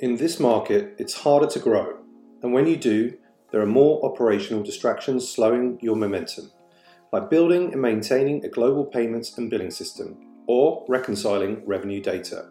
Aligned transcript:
In 0.00 0.16
this 0.16 0.40
market, 0.40 0.94
it's 0.96 1.12
harder 1.12 1.46
to 1.48 1.58
grow, 1.58 1.98
and 2.42 2.54
when 2.54 2.66
you 2.66 2.78
do, 2.78 3.18
there 3.52 3.60
are 3.60 3.66
more 3.66 4.02
operational 4.02 4.62
distractions 4.62 5.28
slowing 5.28 5.78
your 5.82 5.94
momentum, 5.94 6.50
like 7.12 7.28
building 7.28 7.74
and 7.74 7.82
maintaining 7.82 8.42
a 8.42 8.48
global 8.48 8.86
payments 8.86 9.36
and 9.36 9.50
billing 9.50 9.70
system, 9.70 10.16
or 10.46 10.86
reconciling 10.88 11.62
revenue 11.66 12.00
data. 12.00 12.48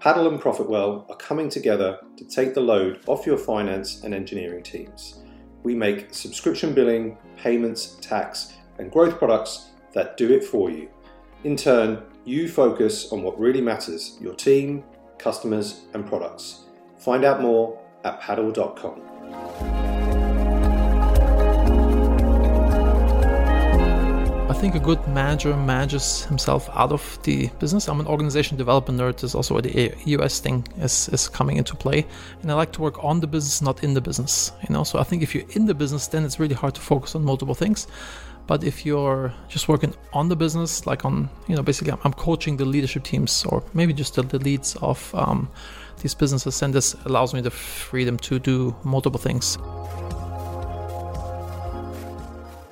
Paddle 0.00 0.28
and 0.28 0.40
Profitwell 0.40 1.04
are 1.10 1.16
coming 1.16 1.50
together 1.50 1.98
to 2.16 2.24
take 2.24 2.54
the 2.54 2.62
load 2.62 3.00
off 3.06 3.26
your 3.26 3.36
finance 3.36 4.02
and 4.02 4.14
engineering 4.14 4.62
teams. 4.62 5.20
We 5.64 5.74
make 5.74 6.14
subscription 6.14 6.72
billing, 6.72 7.18
payments, 7.36 7.98
tax, 8.00 8.54
and 8.78 8.90
growth 8.90 9.18
products 9.18 9.72
that 9.92 10.16
do 10.16 10.32
it 10.32 10.42
for 10.42 10.70
you. 10.70 10.88
In 11.44 11.54
turn, 11.54 12.02
you 12.24 12.48
focus 12.48 13.12
on 13.12 13.22
what 13.22 13.38
really 13.38 13.60
matters 13.60 14.16
your 14.22 14.34
team, 14.34 14.84
customers, 15.18 15.82
and 15.92 16.06
products. 16.06 16.64
Find 16.98 17.24
out 17.24 17.40
more 17.40 17.78
at 18.04 18.20
paddle.com. 18.20 19.02
I 24.50 24.60
think 24.60 24.74
a 24.74 24.80
good 24.80 25.06
manager 25.06 25.56
manages 25.56 26.24
himself 26.24 26.68
out 26.72 26.90
of 26.90 27.18
the 27.22 27.48
business. 27.60 27.88
I'm 27.88 28.00
an 28.00 28.08
organization 28.08 28.56
development 28.56 28.98
nerd. 28.98 29.22
Is 29.22 29.36
also 29.36 29.54
where 29.54 29.62
the 29.62 29.94
EOS 30.08 30.40
thing 30.40 30.66
is, 30.78 31.08
is 31.10 31.28
coming 31.28 31.58
into 31.58 31.76
play. 31.76 32.04
And 32.42 32.50
I 32.50 32.54
like 32.54 32.72
to 32.72 32.82
work 32.82 33.04
on 33.04 33.20
the 33.20 33.28
business, 33.28 33.62
not 33.62 33.84
in 33.84 33.94
the 33.94 34.00
business. 34.00 34.50
You 34.68 34.72
know, 34.74 34.82
so 34.82 34.98
I 34.98 35.04
think 35.04 35.22
if 35.22 35.34
you're 35.34 35.48
in 35.50 35.66
the 35.66 35.74
business, 35.74 36.08
then 36.08 36.24
it's 36.24 36.40
really 36.40 36.56
hard 36.56 36.74
to 36.74 36.80
focus 36.80 37.14
on 37.14 37.22
multiple 37.22 37.54
things. 37.54 37.86
But 38.48 38.64
if 38.64 38.86
you're 38.86 39.30
just 39.46 39.68
working 39.68 39.94
on 40.14 40.30
the 40.30 40.34
business, 40.34 40.86
like 40.86 41.04
on, 41.04 41.28
you 41.48 41.54
know, 41.54 41.62
basically 41.62 41.92
I'm, 42.02 42.14
coaching 42.14 42.56
the 42.56 42.64
leadership 42.64 43.04
teams 43.04 43.44
or 43.44 43.62
maybe 43.74 43.92
just 43.92 44.14
the, 44.14 44.38
leads 44.38 44.74
of 44.76 45.14
um, 45.14 45.50
these 46.00 46.14
businesses, 46.14 46.62
and 46.62 46.72
this 46.72 46.94
allows 47.04 47.34
me 47.34 47.42
the 47.42 47.50
freedom 47.50 48.16
to 48.20 48.38
do 48.38 48.74
multiple 48.84 49.20
things. 49.20 49.58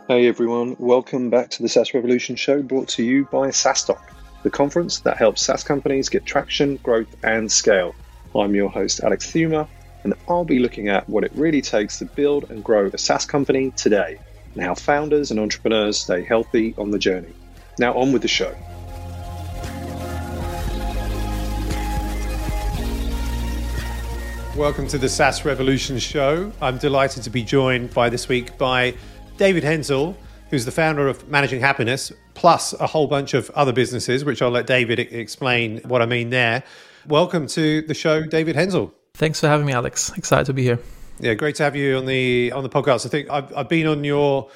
Hey 0.08 0.26
everyone, 0.26 0.76
welcome 0.78 1.28
back 1.28 1.50
to 1.50 1.62
the 1.62 1.68
SaaS 1.68 1.92
Revolution 1.92 2.36
show 2.36 2.62
brought 2.62 2.88
to 2.88 3.04
you 3.04 3.26
by 3.26 3.48
SaaStock, 3.48 4.00
the 4.44 4.50
conference 4.50 5.00
that 5.00 5.18
helps 5.18 5.42
SaaS 5.42 5.62
companies 5.62 6.08
get 6.08 6.24
traction, 6.24 6.76
growth, 6.76 7.14
and 7.22 7.52
scale. 7.52 7.94
I'm 8.34 8.54
your 8.54 8.70
host, 8.70 9.00
Alex 9.00 9.30
Theuma, 9.30 9.68
and 10.04 10.14
I'll 10.26 10.46
be 10.46 10.58
looking 10.58 10.88
at 10.88 11.06
what 11.06 11.22
it 11.22 11.32
really 11.34 11.60
takes 11.60 11.98
to 11.98 12.06
build 12.06 12.50
and 12.50 12.64
grow 12.64 12.86
a 12.86 12.96
SaaS 12.96 13.26
company 13.26 13.72
today 13.72 14.18
and 14.56 14.64
how 14.64 14.74
founders 14.74 15.30
and 15.30 15.38
entrepreneurs 15.38 15.98
stay 15.98 16.24
healthy 16.24 16.74
on 16.78 16.90
the 16.90 16.98
journey. 16.98 17.28
Now, 17.78 17.92
on 17.92 18.10
with 18.10 18.22
the 18.22 18.28
show. 18.28 18.56
Welcome 24.56 24.88
to 24.88 24.96
the 24.96 25.10
SaaS 25.10 25.44
Revolution 25.44 25.98
show. 25.98 26.50
I'm 26.62 26.78
delighted 26.78 27.22
to 27.24 27.30
be 27.30 27.42
joined 27.42 27.92
by 27.92 28.08
this 28.08 28.30
week 28.30 28.56
by 28.56 28.94
David 29.36 29.62
Henzel, 29.62 30.16
who's 30.48 30.64
the 30.64 30.70
founder 30.70 31.06
of 31.06 31.28
Managing 31.28 31.60
Happiness, 31.60 32.10
plus 32.32 32.72
a 32.72 32.86
whole 32.86 33.06
bunch 33.06 33.34
of 33.34 33.50
other 33.50 33.74
businesses, 33.74 34.24
which 34.24 34.40
I'll 34.40 34.48
let 34.48 34.66
David 34.66 34.98
explain 34.98 35.82
what 35.82 36.00
I 36.00 36.06
mean 36.06 36.30
there. 36.30 36.62
Welcome 37.06 37.46
to 37.48 37.82
the 37.82 37.92
show, 37.92 38.22
David 38.24 38.56
Henzel. 38.56 38.94
Thanks 39.12 39.38
for 39.38 39.48
having 39.48 39.66
me, 39.66 39.74
Alex. 39.74 40.16
Excited 40.16 40.46
to 40.46 40.54
be 40.54 40.62
here. 40.62 40.78
Yeah, 41.18 41.32
great 41.32 41.54
to 41.56 41.62
have 41.62 41.74
you 41.74 41.96
on 41.96 42.04
the 42.04 42.52
on 42.52 42.62
the 42.62 42.68
podcast. 42.68 43.06
I 43.06 43.08
think 43.08 43.30
I've 43.30 43.56
I've 43.56 43.68
been 43.70 43.86
on 43.86 44.04
your 44.04 44.50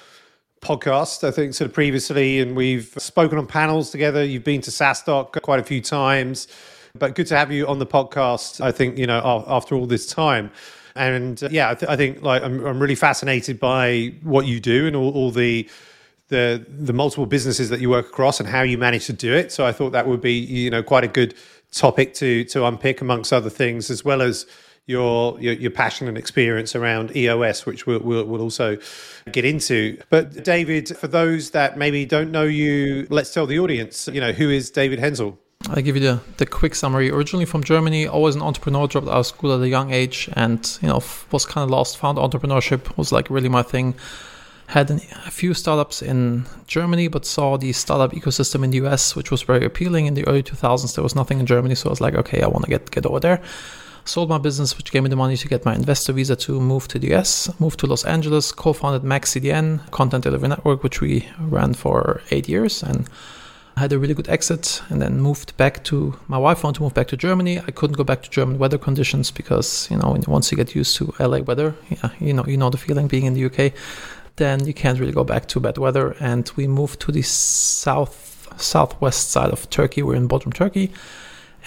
podcast, 0.60 1.26
I 1.26 1.30
think 1.30 1.54
sort 1.54 1.70
of 1.70 1.74
previously, 1.74 2.38
and 2.38 2.54
we've 2.54 2.92
spoken 2.98 3.38
on 3.38 3.46
panels 3.46 3.90
together. 3.90 4.22
You've 4.22 4.44
been 4.44 4.60
to 4.62 4.70
SaaStock 4.70 5.40
quite 5.40 5.58
a 5.58 5.62
few 5.62 5.80
times, 5.80 6.48
but 6.94 7.14
good 7.14 7.26
to 7.28 7.36
have 7.36 7.50
you 7.50 7.66
on 7.66 7.78
the 7.78 7.86
podcast. 7.86 8.60
I 8.60 8.72
think 8.72 8.98
you 8.98 9.06
know 9.06 9.42
after 9.48 9.74
all 9.74 9.86
this 9.86 10.06
time, 10.06 10.50
and 10.94 11.42
uh, 11.42 11.48
yeah, 11.50 11.70
I, 11.70 11.74
th- 11.74 11.90
I, 11.90 11.96
think 11.96 12.20
like 12.20 12.42
I'm 12.42 12.62
I'm 12.66 12.78
really 12.78 12.94
fascinated 12.94 13.58
by 13.58 14.12
what 14.22 14.44
you 14.44 14.60
do 14.60 14.86
and 14.86 14.94
all, 14.94 15.12
all 15.12 15.30
the 15.30 15.66
the 16.28 16.62
the 16.68 16.92
multiple 16.92 17.24
businesses 17.24 17.70
that 17.70 17.80
you 17.80 17.88
work 17.88 18.08
across 18.08 18.38
and 18.38 18.46
how 18.46 18.60
you 18.60 18.76
manage 18.76 19.06
to 19.06 19.14
do 19.14 19.32
it. 19.32 19.50
So 19.50 19.64
I 19.64 19.72
thought 19.72 19.92
that 19.92 20.06
would 20.06 20.20
be 20.20 20.34
you 20.34 20.68
know 20.68 20.82
quite 20.82 21.04
a 21.04 21.08
good 21.08 21.34
topic 21.72 22.12
to 22.14 22.44
to 22.44 22.66
unpick 22.66 23.00
amongst 23.00 23.32
other 23.32 23.48
things, 23.48 23.88
as 23.88 24.04
well 24.04 24.20
as 24.20 24.44
your, 24.86 25.40
your, 25.40 25.54
your 25.54 25.70
passion 25.70 26.08
and 26.08 26.18
experience 26.18 26.74
around 26.74 27.16
EOS, 27.16 27.64
which 27.64 27.86
we'll, 27.86 28.00
we'll, 28.00 28.24
we'll 28.24 28.42
also 28.42 28.76
get 29.30 29.44
into. 29.44 29.96
But 30.10 30.44
David, 30.44 30.96
for 30.96 31.06
those 31.06 31.50
that 31.50 31.78
maybe 31.78 32.04
don't 32.04 32.32
know 32.32 32.44
you, 32.44 33.06
let's 33.10 33.32
tell 33.32 33.46
the 33.46 33.58
audience. 33.58 34.08
You 34.12 34.20
know, 34.20 34.32
who 34.32 34.50
is 34.50 34.70
David 34.70 34.98
Henzel? 34.98 35.38
I'll 35.68 35.82
give 35.82 35.94
you 35.94 36.02
the, 36.02 36.20
the 36.38 36.46
quick 36.46 36.74
summary. 36.74 37.10
Originally 37.10 37.44
from 37.44 37.62
Germany, 37.62 38.06
always 38.06 38.34
an 38.34 38.42
entrepreneur, 38.42 38.88
dropped 38.88 39.08
out 39.08 39.18
of 39.18 39.26
school 39.26 39.52
at 39.52 39.60
a 39.60 39.68
young 39.68 39.92
age, 39.92 40.28
and 40.32 40.78
you 40.80 40.88
know 40.88 41.02
was 41.30 41.44
kind 41.44 41.64
of 41.64 41.70
lost. 41.70 41.98
Found 41.98 42.16
entrepreneurship 42.16 42.96
was 42.96 43.12
like 43.12 43.28
really 43.28 43.50
my 43.50 43.62
thing. 43.62 43.94
Had 44.68 44.90
an, 44.90 45.00
a 45.26 45.30
few 45.30 45.52
startups 45.52 46.00
in 46.00 46.46
Germany, 46.66 47.08
but 47.08 47.26
saw 47.26 47.58
the 47.58 47.72
startup 47.72 48.12
ecosystem 48.12 48.64
in 48.64 48.70
the 48.70 48.78
US, 48.86 49.14
which 49.14 49.30
was 49.30 49.42
very 49.42 49.66
appealing. 49.66 50.06
In 50.06 50.14
the 50.14 50.26
early 50.26 50.42
2000s, 50.42 50.94
there 50.94 51.04
was 51.04 51.14
nothing 51.14 51.40
in 51.40 51.46
Germany, 51.46 51.74
so 51.74 51.88
I 51.88 51.92
was 51.92 52.00
like, 52.00 52.14
okay, 52.14 52.40
I 52.40 52.46
want 52.48 52.64
to 52.64 52.70
get 52.70 52.90
get 52.90 53.04
over 53.04 53.20
there 53.20 53.42
sold 54.10 54.28
my 54.28 54.38
business, 54.38 54.76
which 54.76 54.90
gave 54.90 55.04
me 55.04 55.08
the 55.08 55.14
money 55.14 55.36
to 55.36 55.46
get 55.46 55.64
my 55.64 55.72
investor 55.74 56.12
visa 56.12 56.34
to 56.34 56.60
move 56.60 56.88
to 56.88 56.98
the 56.98 57.14
US, 57.14 57.48
moved 57.60 57.78
to 57.78 57.86
Los 57.86 58.04
Angeles, 58.04 58.50
co-founded 58.50 59.02
MaxCDN, 59.02 59.88
content 59.92 60.24
delivery 60.24 60.48
network, 60.48 60.82
which 60.82 61.00
we 61.00 61.28
ran 61.38 61.74
for 61.74 62.20
eight 62.32 62.48
years 62.48 62.82
and 62.82 63.08
had 63.76 63.92
a 63.92 63.98
really 64.00 64.14
good 64.14 64.28
exit 64.28 64.82
and 64.88 65.00
then 65.00 65.20
moved 65.20 65.56
back 65.56 65.84
to 65.84 66.18
my 66.26 66.36
wife 66.36 66.64
wanted 66.64 66.78
to 66.78 66.82
move 66.82 66.92
back 66.92 67.06
to 67.06 67.16
Germany. 67.16 67.60
I 67.60 67.70
couldn't 67.70 67.96
go 67.96 68.02
back 68.02 68.22
to 68.24 68.30
German 68.30 68.58
weather 68.58 68.78
conditions 68.78 69.30
because, 69.30 69.88
you 69.90 69.96
know, 69.96 70.18
once 70.26 70.50
you 70.50 70.56
get 70.56 70.74
used 70.74 70.96
to 70.96 71.14
LA 71.20 71.38
weather, 71.38 71.76
yeah, 71.88 72.10
you 72.18 72.32
know, 72.32 72.44
you 72.46 72.56
know 72.56 72.68
the 72.68 72.78
feeling 72.78 73.06
being 73.06 73.26
in 73.26 73.34
the 73.34 73.44
UK, 73.44 73.72
then 74.36 74.66
you 74.66 74.74
can't 74.74 74.98
really 74.98 75.12
go 75.12 75.22
back 75.22 75.46
to 75.48 75.60
bad 75.60 75.78
weather. 75.78 76.16
And 76.18 76.50
we 76.56 76.66
moved 76.66 76.98
to 77.02 77.12
the 77.12 77.22
south 77.22 78.26
southwest 78.56 79.30
side 79.30 79.50
of 79.50 79.70
Turkey. 79.70 80.02
We're 80.02 80.16
in 80.16 80.28
Bodrum, 80.28 80.52
Turkey 80.52 80.92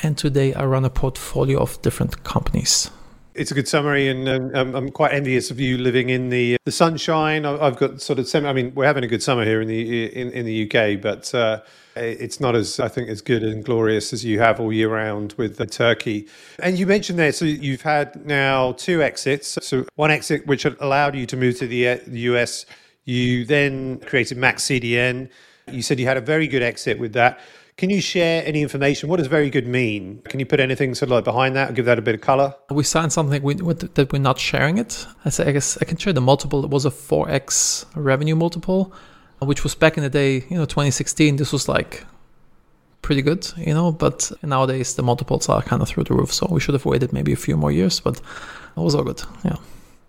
and 0.02 0.18
today 0.18 0.54
I 0.54 0.66
run 0.66 0.86
a 0.86 0.90
portfolio 0.90 1.60
of 1.60 1.82
different 1.82 2.24
companies. 2.24 2.90
It's 3.36 3.50
a 3.50 3.56
good 3.56 3.68
summary, 3.68 4.08
and 4.08 4.56
um, 4.56 4.76
I'm 4.76 4.92
quite 4.92 5.12
envious 5.12 5.50
of 5.50 5.60
you 5.60 5.78
living 5.78 6.10
in 6.10 6.30
the 6.30 6.58
the 6.66 6.72
sunshine. 6.72 7.46
I've 7.46 7.78
got 7.78 8.00
sort 8.00 8.20
of 8.20 8.28
semi. 8.28 8.48
I 8.48 8.54
mean, 8.54 8.74
we're 8.76 8.86
having 8.86 9.04
a 9.04 9.08
good 9.08 9.24
summer 9.24 9.44
here 9.44 9.60
in 9.60 9.68
the 9.68 10.06
in, 10.06 10.32
in 10.32 10.46
the 10.46 10.70
UK, 10.70 11.02
but 11.02 11.34
uh, 11.34 11.62
it's 11.96 12.40
not 12.40 12.56
as 12.56 12.80
I 12.80 12.88
think 12.88 13.10
as 13.10 13.22
good 13.22 13.44
and 13.44 13.64
glorious 13.64 14.14
as 14.14 14.24
you 14.24 14.40
have 14.40 14.60
all 14.60 14.72
year 14.72 14.90
round 14.90 15.34
with 15.34 15.58
the 15.58 15.66
Turkey. 15.66 16.28
And 16.60 16.78
you 16.78 16.86
mentioned 16.86 17.20
there, 17.20 17.32
so 17.32 17.46
you've 17.46 17.82
had 17.82 18.26
now 18.26 18.74
two 18.74 19.02
exits. 19.02 19.58
So 19.62 19.86
one 19.96 20.12
exit 20.12 20.46
which 20.48 20.66
allowed 20.66 21.16
you 21.16 21.26
to 21.26 21.38
move 21.38 21.58
to 21.60 21.68
the, 21.68 21.96
the 22.08 22.20
US. 22.20 22.66
You 23.06 23.46
then 23.46 24.00
created 24.00 24.38
MaxCDN. 24.38 25.30
You 25.72 25.82
said 25.82 26.00
you 26.00 26.08
had 26.08 26.18
a 26.18 26.22
very 26.22 26.48
good 26.48 26.62
exit 26.62 27.00
with 27.00 27.14
that. 27.14 27.40
Can 27.76 27.90
you 27.90 28.02
share 28.02 28.46
any 28.46 28.62
information? 28.62 29.10
What 29.10 29.18
does 29.18 29.28
very 29.28 29.50
good 29.50 29.68
mean? 29.68 30.22
Can 30.26 30.40
you 30.40 30.46
put 30.46 30.60
anything 30.60 30.94
sort 30.94 31.08
of 31.08 31.16
like 31.16 31.24
behind 31.24 31.56
that 31.56 31.72
or 31.72 31.74
give 31.74 31.86
that 31.86 31.98
a 31.98 32.04
bit 32.04 32.14
of 32.14 32.22
color? 32.22 32.54
We 32.70 32.84
signed 32.84 33.12
something 33.12 33.42
we, 33.42 33.56
that 33.56 34.10
we're 34.12 34.20
not 34.20 34.40
sharing 34.40 34.78
it. 34.78 35.08
I, 35.26 35.30
say, 35.30 35.48
I 35.48 35.52
guess 35.52 35.78
I 35.82 35.86
can 35.86 35.98
share 35.98 36.14
the 36.14 36.22
multiple. 36.22 36.64
It 36.64 36.70
was 36.70 36.86
a 36.86 36.92
4x 36.92 37.86
revenue 37.96 38.36
multiple, 38.36 38.94
uh, 39.42 39.48
which 39.48 39.64
was 39.64 39.74
back 39.74 39.98
in 39.98 40.04
the 40.04 40.10
day, 40.10 40.46
you 40.50 40.58
know, 40.58 40.66
2016. 40.66 41.38
This 41.38 41.52
was 41.52 41.68
like 41.68 42.06
pretty 43.02 43.24
good, 43.24 43.52
you 43.58 43.74
know, 43.74 43.92
but 43.92 44.32
nowadays 44.44 44.96
the 44.96 45.04
multiples 45.04 45.50
are 45.50 45.64
kind 45.64 45.82
of 45.82 45.90
through 45.90 46.04
the 46.04 46.14
roof. 46.14 46.32
So 46.32 46.48
we 46.52 46.60
should 46.60 46.76
have 46.76 46.86
waited 46.86 47.12
maybe 47.12 47.34
a 47.34 47.38
few 47.38 47.58
more 47.58 47.72
years, 47.72 48.00
but 48.00 48.18
it 48.18 48.80
was 48.80 48.94
all 48.94 49.04
good. 49.04 49.22
Yeah. 49.44 49.58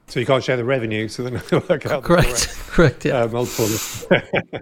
So 0.09 0.21
you 0.21 0.27
can't 0.27 0.45
share 0.45 0.57
the 0.57 0.65
revenue, 0.65 1.09
so 1.09 1.23
then 1.23 1.35
work 1.69 1.87
out. 1.87 2.05
Correct, 2.05 2.49
correct, 2.69 3.05
yeah. 3.05 3.23
Uh, 3.23 3.29
multiple. 3.29 3.67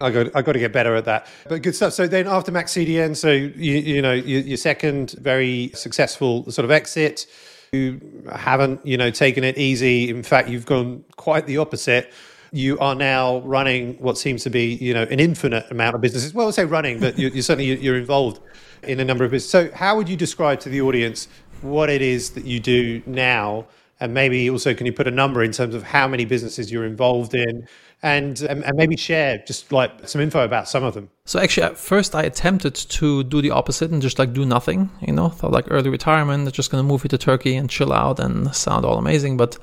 I 0.00 0.10
got 0.10 0.36
I 0.36 0.42
got 0.42 0.52
to 0.52 0.58
get 0.58 0.72
better 0.72 0.94
at 0.94 1.06
that. 1.06 1.26
But 1.48 1.62
good 1.62 1.74
stuff. 1.74 1.94
So 1.94 2.06
then 2.06 2.26
after 2.26 2.52
MaxCDN, 2.52 3.16
so 3.16 3.30
you 3.30 3.74
you 3.74 4.02
know 4.02 4.12
your, 4.12 4.40
your 4.40 4.56
second 4.56 5.12
very 5.12 5.70
successful 5.74 6.50
sort 6.50 6.64
of 6.64 6.70
exit. 6.70 7.26
You 7.72 8.00
haven't 8.32 8.84
you 8.86 8.96
know 8.96 9.10
taken 9.10 9.42
it 9.42 9.56
easy. 9.56 10.10
In 10.10 10.22
fact, 10.22 10.48
you've 10.48 10.66
gone 10.66 11.04
quite 11.16 11.46
the 11.46 11.58
opposite. 11.58 12.12
You 12.52 12.78
are 12.78 12.94
now 12.94 13.38
running 13.38 13.94
what 13.94 14.16
seems 14.18 14.44
to 14.44 14.50
be 14.50 14.74
you 14.74 14.92
know 14.92 15.04
an 15.04 15.18
infinite 15.18 15.70
amount 15.70 15.94
of 15.94 16.02
businesses. 16.02 16.34
Well, 16.34 16.48
I 16.48 16.50
say 16.50 16.66
running, 16.66 17.00
but 17.00 17.18
you're, 17.18 17.30
you're 17.30 17.42
certainly 17.42 17.74
you're 17.80 17.96
involved 17.96 18.40
in 18.82 19.00
a 19.00 19.04
number 19.04 19.24
of 19.24 19.30
businesses. 19.30 19.50
So 19.50 19.70
how 19.74 19.96
would 19.96 20.08
you 20.08 20.16
describe 20.16 20.60
to 20.60 20.68
the 20.68 20.82
audience 20.82 21.26
what 21.62 21.88
it 21.88 22.02
is 22.02 22.30
that 22.30 22.44
you 22.44 22.60
do 22.60 23.02
now? 23.06 23.66
And 24.00 24.12
maybe 24.12 24.50
also 24.50 24.74
can 24.74 24.86
you 24.86 24.92
put 24.92 25.06
a 25.06 25.10
number 25.10 25.42
in 25.42 25.52
terms 25.52 25.74
of 25.74 25.82
how 25.82 26.08
many 26.08 26.24
businesses 26.24 26.70
you're 26.70 26.84
involved 26.84 27.34
in? 27.34 27.66
And, 28.02 28.38
and, 28.42 28.62
maybe 28.74 28.96
share 28.98 29.42
just 29.46 29.72
like 29.72 30.06
some 30.06 30.20
info 30.20 30.44
about 30.44 30.68
some 30.68 30.84
of 30.84 30.92
them. 30.92 31.08
So 31.24 31.38
actually 31.38 31.62
at 31.62 31.78
first 31.78 32.14
i 32.14 32.22
attempted 32.22 32.74
to 32.74 33.24
do 33.24 33.40
the 33.40 33.50
opposite 33.50 33.90
and 33.90 34.02
just 34.02 34.18
like 34.18 34.34
do 34.34 34.44
nothing 34.44 34.90
you 35.00 35.12
know? 35.12 35.30
Thought 35.30 35.52
like 35.52 35.66
early 35.70 35.88
retirement 35.88 36.52
just 36.52 36.70
gonna 36.70 36.82
move 36.82 37.04
you 37.04 37.08
to 37.08 37.18
turkey 37.18 37.56
and 37.56 37.70
chill 37.70 37.92
out 37.92 38.20
and 38.20 38.54
sound 38.54 38.84
all 38.84 38.98
amazing 38.98 39.38
but 39.38 39.56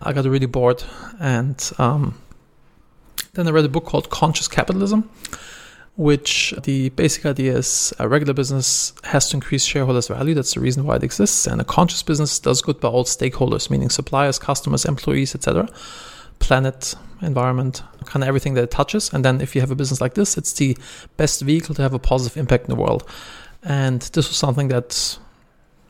i 0.00 0.12
got 0.12 0.24
really 0.24 0.46
bored 0.46 0.82
and 1.20 1.70
um, 1.78 2.20
then 3.34 3.46
i 3.46 3.50
read 3.50 3.64
a 3.64 3.68
book 3.68 3.84
called 3.84 4.10
conscious 4.10 4.48
capitalism 4.48 5.08
which 5.96 6.54
the 6.62 6.88
basic 6.90 7.26
idea 7.26 7.56
is 7.56 7.92
a 7.98 8.08
regular 8.08 8.32
business 8.32 8.94
has 9.04 9.28
to 9.28 9.36
increase 9.36 9.64
shareholders' 9.64 10.08
value. 10.08 10.34
That's 10.34 10.54
the 10.54 10.60
reason 10.60 10.86
why 10.86 10.96
it 10.96 11.02
exists. 11.02 11.46
And 11.46 11.60
a 11.60 11.64
conscious 11.64 12.02
business 12.02 12.38
does 12.38 12.62
good 12.62 12.80
by 12.80 12.88
all 12.88 13.04
stakeholders, 13.04 13.68
meaning 13.68 13.90
suppliers, 13.90 14.38
customers, 14.38 14.86
employees, 14.86 15.34
etc. 15.34 15.68
Planet, 16.38 16.94
environment, 17.20 17.82
kind 18.06 18.22
of 18.22 18.28
everything 18.28 18.54
that 18.54 18.64
it 18.64 18.70
touches. 18.70 19.12
And 19.12 19.24
then 19.24 19.40
if 19.40 19.54
you 19.54 19.60
have 19.60 19.70
a 19.70 19.74
business 19.74 20.00
like 20.00 20.14
this, 20.14 20.38
it's 20.38 20.54
the 20.54 20.78
best 21.18 21.42
vehicle 21.42 21.74
to 21.74 21.82
have 21.82 21.92
a 21.92 21.98
positive 21.98 22.38
impact 22.38 22.64
in 22.64 22.70
the 22.70 22.80
world. 22.80 23.06
And 23.62 24.00
this 24.00 24.28
was 24.28 24.36
something 24.36 24.68
that 24.68 25.18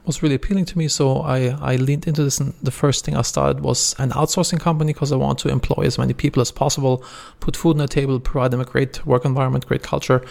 was 0.04 0.22
really 0.22 0.34
appealing 0.34 0.64
to 0.66 0.78
me. 0.78 0.88
So 0.88 1.18
I, 1.18 1.56
I 1.60 1.76
leaned 1.76 2.06
into 2.06 2.24
this. 2.24 2.40
And 2.40 2.54
the 2.62 2.70
first 2.70 3.04
thing 3.04 3.16
I 3.16 3.22
started 3.22 3.62
was 3.62 3.94
an 3.98 4.10
outsourcing 4.10 4.60
company 4.60 4.92
because 4.92 5.12
I 5.12 5.16
want 5.16 5.38
to 5.40 5.48
employ 5.48 5.84
as 5.84 5.98
many 5.98 6.12
people 6.12 6.40
as 6.40 6.50
possible, 6.50 7.04
put 7.40 7.56
food 7.56 7.72
on 7.72 7.78
the 7.78 7.88
table, 7.88 8.18
provide 8.18 8.50
them 8.50 8.60
a 8.60 8.64
great 8.64 9.04
work 9.06 9.24
environment, 9.24 9.66
great 9.66 9.82
culture. 9.82 10.24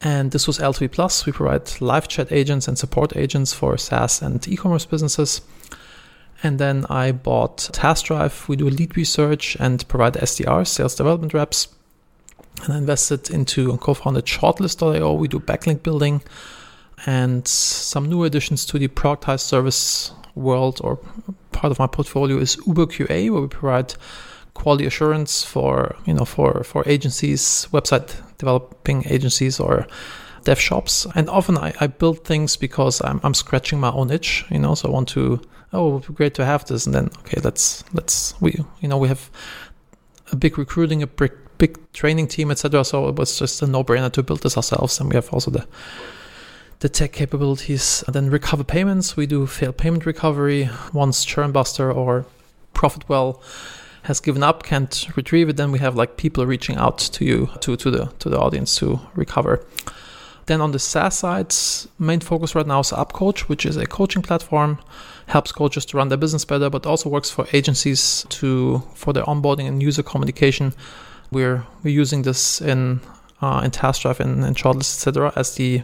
And 0.00 0.32
this 0.32 0.46
was 0.46 0.58
LTV 0.58 0.92
Plus. 0.92 1.26
We 1.26 1.32
provide 1.32 1.80
live 1.80 2.08
chat 2.08 2.32
agents 2.32 2.66
and 2.68 2.76
support 2.76 3.16
agents 3.16 3.52
for 3.52 3.78
SaaS 3.78 4.20
and 4.20 4.46
e-commerce 4.48 4.84
businesses. 4.84 5.40
And 6.42 6.58
then 6.58 6.86
I 6.90 7.12
bought 7.12 7.58
TaskDrive. 7.72 8.48
We 8.48 8.56
do 8.56 8.68
lead 8.68 8.96
research 8.96 9.56
and 9.60 9.86
provide 9.86 10.14
SDRs, 10.14 10.66
sales 10.66 10.96
development 10.96 11.34
reps. 11.34 11.68
And 12.64 12.74
I 12.74 12.78
invested 12.78 13.30
into 13.30 13.70
and 13.70 13.80
co-founded 13.80 14.26
Shortlist.io. 14.26 15.12
We 15.14 15.28
do 15.28 15.38
backlink 15.38 15.84
building 15.84 16.20
and 17.06 17.46
some 17.46 18.08
new 18.08 18.24
additions 18.24 18.64
to 18.66 18.78
the 18.78 18.88
productized 18.88 19.40
service 19.40 20.12
world 20.34 20.80
or 20.82 20.98
part 21.52 21.70
of 21.70 21.78
my 21.78 21.86
portfolio 21.86 22.38
is 22.38 22.56
Uber 22.66 22.86
QA, 22.86 23.30
where 23.30 23.42
we 23.42 23.48
provide 23.48 23.94
quality 24.54 24.84
assurance 24.86 25.42
for 25.42 25.96
you 26.06 26.14
know 26.14 26.24
for 26.24 26.62
for 26.64 26.82
agencies, 26.86 27.68
website 27.72 28.20
developing 28.38 29.04
agencies 29.06 29.60
or 29.60 29.86
dev 30.44 30.58
shops. 30.58 31.06
And 31.14 31.28
often 31.28 31.56
I, 31.58 31.72
I 31.80 31.86
build 31.86 32.24
things 32.24 32.56
because 32.56 33.00
I'm, 33.02 33.20
I'm 33.22 33.34
scratching 33.34 33.80
my 33.80 33.90
own 33.90 34.10
itch, 34.10 34.44
you 34.50 34.58
know. 34.58 34.74
So 34.74 34.88
I 34.88 34.92
want 34.92 35.08
to 35.10 35.40
oh, 35.72 35.88
it 35.88 35.92
would 35.92 36.06
be 36.06 36.14
great 36.14 36.34
to 36.34 36.44
have 36.44 36.64
this, 36.66 36.86
and 36.86 36.94
then 36.94 37.10
okay, 37.20 37.40
let's 37.42 37.84
let's 37.92 38.40
we 38.40 38.58
you 38.80 38.88
know 38.88 38.98
we 38.98 39.08
have 39.08 39.30
a 40.30 40.36
big 40.36 40.58
recruiting, 40.58 41.02
a 41.02 41.06
big 41.06 41.92
training 41.92 42.26
team, 42.28 42.50
etc. 42.50 42.84
So 42.84 43.08
it 43.08 43.16
was 43.16 43.38
just 43.38 43.62
a 43.62 43.66
no 43.66 43.84
brainer 43.84 44.12
to 44.12 44.22
build 44.22 44.42
this 44.42 44.56
ourselves, 44.56 45.00
and 45.00 45.08
we 45.08 45.14
have 45.14 45.32
also 45.32 45.50
the 45.50 45.66
the 46.82 46.88
tech 46.88 47.12
capabilities. 47.12 48.02
And 48.06 48.14
then 48.14 48.28
recover 48.28 48.64
payments, 48.64 49.16
we 49.16 49.26
do 49.26 49.46
failed 49.46 49.78
payment 49.78 50.04
recovery. 50.04 50.68
Once 50.92 51.24
Churnbuster 51.24 51.94
or 51.94 52.26
Profitwell 52.74 53.40
has 54.02 54.18
given 54.18 54.42
up, 54.42 54.64
can't 54.64 55.06
retrieve 55.14 55.48
it, 55.48 55.56
then 55.56 55.70
we 55.70 55.78
have 55.78 55.94
like 55.94 56.16
people 56.16 56.44
reaching 56.44 56.76
out 56.76 56.98
to 56.98 57.24
you, 57.24 57.48
to, 57.60 57.76
to 57.76 57.90
the 57.90 58.06
to 58.18 58.28
the 58.28 58.38
audience 58.38 58.74
to 58.78 58.98
recover. 59.14 59.64
Then 60.46 60.60
on 60.60 60.72
the 60.72 60.80
SaaS 60.80 61.16
side, 61.16 61.54
main 62.00 62.18
focus 62.18 62.56
right 62.56 62.66
now 62.66 62.80
is 62.80 62.90
UpCoach, 62.90 63.42
which 63.42 63.64
is 63.64 63.76
a 63.76 63.86
coaching 63.86 64.22
platform, 64.22 64.80
helps 65.26 65.52
coaches 65.52 65.86
to 65.86 65.96
run 65.96 66.08
their 66.08 66.18
business 66.18 66.44
better, 66.44 66.68
but 66.68 66.84
also 66.84 67.08
works 67.08 67.30
for 67.30 67.46
agencies 67.52 68.26
to 68.30 68.82
for 68.94 69.12
their 69.12 69.24
onboarding 69.24 69.68
and 69.68 69.80
user 69.80 70.02
communication. 70.02 70.74
We're 71.30 71.64
we're 71.84 72.00
using 72.00 72.22
this 72.22 72.60
in 72.60 73.00
uh, 73.40 73.60
in 73.64 73.70
TaskDrive 73.70 74.18
and, 74.18 74.44
in 74.44 74.54
Shortlist, 74.54 74.96
etc., 74.96 75.32
as 75.36 75.54
the 75.54 75.82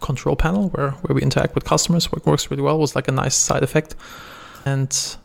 control 0.00 0.36
panel 0.36 0.68
where, 0.70 0.90
where 0.90 1.14
we 1.14 1.22
interact 1.22 1.54
with 1.54 1.64
customers. 1.64 2.08
It 2.12 2.26
works 2.26 2.50
really 2.50 2.62
well. 2.62 2.78
Was 2.78 2.96
like 2.96 3.08
a 3.08 3.12
nice 3.12 3.34
side 3.34 3.62
effect. 3.62 3.94
And 4.64 5.16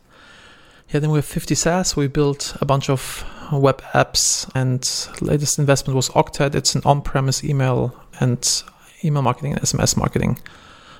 yeah, 0.90 1.00
then 1.00 1.10
we 1.10 1.18
have 1.18 1.26
50 1.26 1.56
SaaS. 1.56 1.96
We 1.96 2.08
built 2.08 2.56
a 2.62 2.66
bunch 2.66 2.90
of 2.90 3.26
web 3.52 3.82
apps, 3.94 4.50
and 4.56 4.82
latest 5.22 5.60
investment 5.60 5.96
was 5.96 6.10
Octeth. 6.10 6.56
It's 6.56 6.76
an 6.76 6.82
on-premise 6.86 7.44
email 7.44 7.96
and 8.20 8.64
email 9.04 9.22
marketing 9.22 9.54
and 9.54 9.62
SMS 9.62 9.98
marketing 9.98 10.40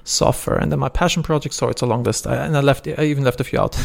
software. 0.04 0.58
And 0.58 0.72
then 0.72 0.80
my 0.80 0.90
passion 0.90 1.24
project, 1.24 1.54
sorry, 1.54 1.72
it's 1.72 1.82
a 1.82 1.86
long 1.86 2.04
list. 2.04 2.26
I, 2.26 2.36
and 2.36 2.58
I 2.58 2.62
left, 2.62 2.88
I 2.88 3.04
even 3.04 3.24
left 3.24 3.40
a 3.40 3.44
few 3.44 3.60
out. 3.60 3.78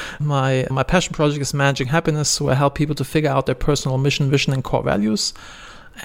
my 0.20 0.66
my 0.70 0.82
passion 0.82 1.14
project 1.14 1.40
is 1.42 1.54
managing 1.54 1.88
happiness, 1.88 2.28
so 2.28 2.48
I 2.48 2.54
help 2.54 2.74
people 2.74 2.94
to 2.94 3.04
figure 3.04 3.30
out 3.30 3.46
their 3.46 3.54
personal 3.54 3.98
mission, 3.98 4.30
vision, 4.30 4.52
and 4.52 4.62
core 4.62 4.82
values 4.82 5.32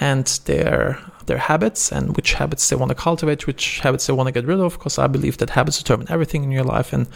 and 0.00 0.26
their 0.44 0.98
their 1.26 1.38
habits 1.38 1.92
and 1.92 2.16
which 2.16 2.34
habits 2.34 2.68
they 2.68 2.76
want 2.76 2.88
to 2.88 2.94
cultivate, 2.94 3.46
which 3.46 3.80
habits 3.80 4.06
they 4.06 4.12
want 4.12 4.26
to 4.26 4.32
get 4.32 4.46
rid 4.46 4.60
of. 4.60 4.72
Because 4.74 4.98
I 4.98 5.06
believe 5.06 5.38
that 5.38 5.50
habits 5.50 5.78
determine 5.78 6.06
everything 6.10 6.44
in 6.44 6.50
your 6.50 6.64
life, 6.64 6.92
and 6.92 7.06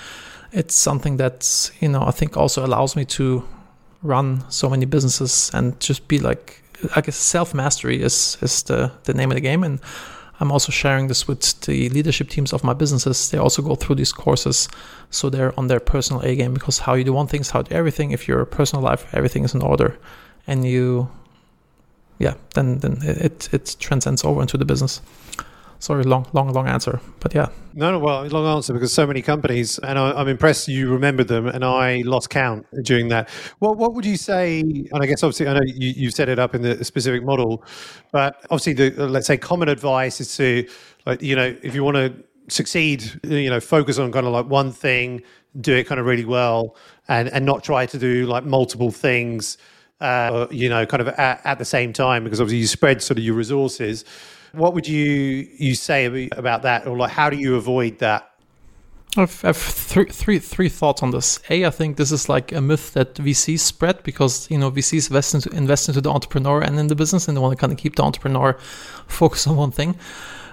it's 0.53 0.75
something 0.75 1.17
that 1.17 1.71
you 1.81 1.89
know 1.89 2.03
I 2.03 2.11
think 2.11 2.37
also 2.37 2.65
allows 2.65 2.97
me 2.97 3.05
to 3.07 3.45
run 4.03 4.45
so 4.51 4.69
many 4.69 4.85
businesses 4.85 5.51
and 5.55 5.79
just 5.81 6.07
be 6.07 6.19
like 6.19 6.63
I 6.95 7.01
guess 7.01 7.17
self 7.17 7.55
mastery 7.55 8.03
is 8.03 8.39
is 8.41 8.63
the 8.65 8.93
the 9.05 9.15
name 9.15 9.31
of 9.31 9.37
the 9.37 9.41
game 9.41 9.65
and. 9.65 9.81
I'm 10.39 10.53
also 10.53 10.71
sharing 10.71 11.09
this 11.09 11.27
with 11.27 11.59
the 11.63 11.89
leadership 11.89 12.29
teams 12.29 12.53
of 12.53 12.63
my 12.63 12.75
businesses. 12.75 13.31
They 13.31 13.39
also 13.39 13.63
go 13.63 13.75
through 13.75 13.95
these 13.95 14.13
courses, 14.13 14.69
so 15.09 15.31
they're 15.31 15.59
on 15.59 15.69
their 15.69 15.81
personal 15.81 16.21
A 16.21 16.37
game 16.37 16.53
because 16.53 16.81
how 16.81 16.93
you 16.93 17.05
do 17.05 17.15
one 17.15 17.27
thing 17.27 17.41
is 17.41 17.49
how 17.49 17.61
you 17.61 17.65
do 17.65 17.75
everything. 17.75 18.11
If 18.11 18.29
your 18.29 18.45
personal 18.45 18.85
life, 18.85 19.07
everything 19.15 19.45
is 19.45 19.55
in 19.55 19.63
order, 19.63 19.97
and 20.47 20.67
you 20.67 21.09
yeah, 22.19 22.35
then 22.55 22.79
then 22.79 22.99
it 23.03 23.49
it 23.53 23.77
transcends 23.79 24.25
over 24.25 24.41
into 24.41 24.57
the 24.57 24.65
business. 24.65 25.01
Sorry, 25.79 26.05
long, 26.05 26.27
long, 26.33 26.53
long 26.53 26.67
answer, 26.69 27.01
but 27.21 27.35
yeah. 27.35 27.49
No, 27.75 27.91
no, 27.91 27.99
well, 27.99 28.25
long 28.29 28.57
answer 28.57 28.73
because 28.73 28.95
so 28.95 29.07
many 29.07 29.21
companies, 29.21 29.79
and 29.81 29.99
I, 29.99 30.11
am 30.11 30.17
I'm 30.17 30.29
impressed 30.29 30.69
you 30.69 30.91
remembered 30.91 31.29
them, 31.29 31.47
and 31.47 31.63
I 31.63 32.03
lost 32.07 32.31
count 32.31 32.67
during 32.83 33.09
that. 33.09 33.29
What 33.59 33.77
what 33.77 33.93
would 33.93 34.07
you 34.07 34.17
say? 34.17 34.61
And 34.61 35.03
I 35.03 35.07
guess 35.07 35.23
obviously, 35.23 35.49
I 35.49 35.55
know 35.55 35.65
you 35.67 35.91
you 35.91 36.11
set 36.11 36.31
it 36.31 36.39
up 36.39 36.55
in 36.55 36.63
the 36.63 36.83
specific 36.83 37.23
model, 37.25 37.63
but 38.11 38.37
obviously, 38.45 38.73
the 38.73 39.05
uh, 39.05 39.09
let's 39.09 39.27
say 39.27 39.37
common 39.37 39.69
advice 39.69 40.21
is 40.21 40.35
to 40.37 40.67
like 41.05 41.21
you 41.21 41.37
know 41.37 41.55
if 41.63 41.75
you 41.75 41.85
want 41.85 41.97
to 41.97 42.15
succeed, 42.49 43.21
you 43.25 43.51
know, 43.51 43.61
focus 43.61 43.99
on 43.99 44.11
kind 44.13 44.27
of 44.27 44.33
like 44.33 44.47
one 44.47 44.73
thing, 44.73 45.23
do 45.61 45.75
it 45.75 45.85
kind 45.85 46.01
of 46.01 46.07
really 46.07 46.25
well, 46.25 46.75
and 47.09 47.29
and 47.29 47.45
not 47.45 47.63
try 47.63 47.85
to 47.85 47.99
do 47.99 48.25
like 48.25 48.45
multiple 48.45 48.91
things 48.91 49.59
uh, 50.01 50.47
you 50.51 50.69
know, 50.69 50.85
kind 50.87 51.01
of 51.01 51.09
at, 51.09 51.41
at, 51.45 51.59
the 51.59 51.65
same 51.65 51.93
time, 51.93 52.25
because 52.25 52.41
obviously 52.41 52.59
you 52.59 52.67
spread 52.67 53.03
sort 53.03 53.19
of 53.19 53.25
your 53.25 53.35
resources. 53.35 54.05
What 54.53 54.75
would 54.75 54.87
you 54.87 55.49
you 55.59 55.75
say 55.75 56.29
about 56.33 56.63
that, 56.63 56.87
or 56.87 56.97
like 56.97 57.11
how 57.11 57.31
do 57.31 57.37
you 57.37 57.57
avoid 57.57 57.99
that? 57.99 58.31
I've, 59.19 59.45
I've 59.45 59.57
three, 59.57 60.07
three, 60.07 60.39
three 60.39 60.69
thoughts 60.69 61.03
on 61.03 61.11
this. 61.11 61.41
A, 61.49 61.65
I 61.65 61.71
think 61.71 61.97
this 61.97 62.13
is 62.13 62.29
like 62.29 62.53
a 62.53 62.61
myth 62.61 62.93
that 62.93 63.15
VCs 63.15 63.61
spread 63.61 64.03
because 64.03 64.51
you 64.51 64.59
know 64.59 64.71
VCs 64.71 65.09
invest 65.09 65.35
into, 65.35 65.51
invest 65.51 65.89
into 65.89 66.01
the 66.01 66.11
entrepreneur 66.11 66.61
and 66.61 66.79
in 66.79 66.89
the 66.89 66.95
business, 66.95 67.29
and 67.29 67.37
they 67.37 67.41
want 67.41 67.57
to 67.57 67.61
kind 67.61 67.73
of 67.73 67.79
keep 67.79 67.97
the 67.97 68.03
entrepreneur 68.03 68.57
focused 69.07 69.49
on 69.49 69.57
one 69.57 69.71
thing. 69.71 69.97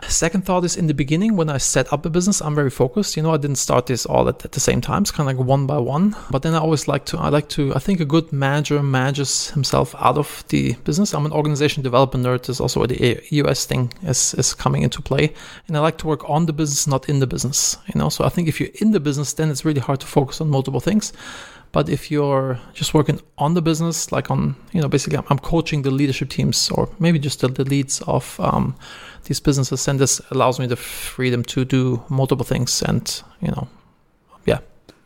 Second 0.07 0.45
thought 0.45 0.63
is 0.63 0.75
in 0.75 0.87
the 0.87 0.93
beginning 0.93 1.35
when 1.35 1.49
I 1.49 1.57
set 1.57 1.91
up 1.91 2.05
a 2.05 2.09
business, 2.09 2.41
I'm 2.41 2.55
very 2.55 2.69
focused. 2.69 3.15
You 3.17 3.23
know, 3.23 3.33
I 3.33 3.37
didn't 3.37 3.57
start 3.57 3.87
this 3.87 4.05
all 4.05 4.27
at, 4.29 4.43
at 4.45 4.51
the 4.51 4.59
same 4.59 4.81
time. 4.81 5.03
It's 5.03 5.11
kind 5.11 5.29
of 5.29 5.37
like 5.37 5.47
one 5.47 5.65
by 5.65 5.77
one. 5.77 6.15
But 6.29 6.41
then 6.41 6.53
I 6.53 6.59
always 6.59 6.87
like 6.87 7.05
to, 7.07 7.17
I 7.17 7.29
like 7.29 7.49
to, 7.49 7.73
I 7.75 7.79
think 7.79 7.99
a 7.99 8.05
good 8.05 8.31
manager 8.31 8.81
manages 8.81 9.49
himself 9.51 9.95
out 9.99 10.17
of 10.17 10.43
the 10.49 10.73
business. 10.83 11.13
I'm 11.13 11.25
an 11.25 11.31
organization 11.31 11.83
development 11.83 12.25
nerd. 12.25 12.49
Is 12.49 12.59
also 12.59 12.79
where 12.81 12.87
the 12.87 13.23
EOS 13.33 13.65
thing 13.65 13.93
is, 14.03 14.33
is 14.33 14.53
coming 14.53 14.83
into 14.83 15.01
play. 15.01 15.33
And 15.67 15.77
I 15.77 15.79
like 15.79 15.97
to 15.99 16.07
work 16.07 16.29
on 16.29 16.45
the 16.45 16.53
business, 16.53 16.87
not 16.87 17.07
in 17.07 17.19
the 17.19 17.27
business. 17.27 17.77
You 17.93 17.99
know, 17.99 18.09
so 18.09 18.25
I 18.25 18.29
think 18.29 18.47
if 18.47 18.59
you're 18.59 18.69
in 18.81 18.91
the 18.91 18.99
business, 18.99 19.33
then 19.33 19.49
it's 19.49 19.65
really 19.65 19.81
hard 19.81 19.99
to 20.01 20.07
focus 20.07 20.41
on 20.41 20.49
multiple 20.49 20.79
things. 20.79 21.13
But 21.73 21.89
if 21.89 22.11
you're 22.11 22.59
just 22.73 22.93
working 22.93 23.19
on 23.39 23.55
the 23.55 23.61
business, 23.61 24.11
like 24.11 24.29
on, 24.29 24.55
you 24.73 24.79
know, 24.79 24.87
basically 24.87 25.17
I'm, 25.17 25.39
coaching 25.39 25.81
the 25.81 25.89
leadership 25.89 26.29
teams 26.29 26.69
or 26.69 26.87
maybe 26.99 27.17
just 27.17 27.41
the, 27.41 27.47
the 27.47 27.65
leads 27.65 27.99
of 28.03 28.39
um, 28.39 28.75
these 29.23 29.39
businesses, 29.39 29.87
and 29.87 29.99
this 29.99 30.21
allows 30.29 30.59
me 30.59 30.67
the 30.67 30.75
freedom 30.75 31.43
to 31.45 31.65
do 31.65 32.03
multiple 32.09 32.45
things 32.45 32.83
and, 32.83 33.23
you 33.41 33.47
know, 33.49 33.67
yeah. 34.45 34.59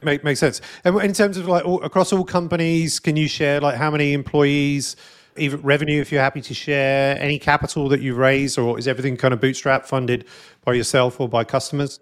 Make, 0.03 0.25
makes 0.25 0.41
sense. 0.41 0.59
And 0.83 1.01
in 1.01 1.13
terms 1.13 1.38
of 1.38 1.47
like 1.47 1.63
all, 1.63 1.81
across 1.83 2.12
all 2.12 2.25
companies, 2.25 3.00
can 3.00 3.15
you 3.15 3.29
share 3.29 3.62
like 3.62 3.77
how 3.77 3.89
many 3.89 4.12
employees, 4.12 4.97
even 5.38 5.62
revenue 5.62 6.01
if 6.01 6.12
you're 6.12 6.21
happy 6.21 6.41
to 6.41 6.53
share, 6.53 7.17
any 7.17 7.39
capital 7.39 7.88
that 7.88 8.01
you've 8.01 8.17
raised, 8.17 8.59
or 8.59 8.77
is 8.77 8.89
everything 8.89 9.15
kind 9.15 9.33
of 9.33 9.39
bootstrap 9.39 9.86
funded 9.86 10.25
by 10.65 10.74
yourself 10.74 11.21
or 11.21 11.29
by 11.29 11.45
customers? 11.45 12.01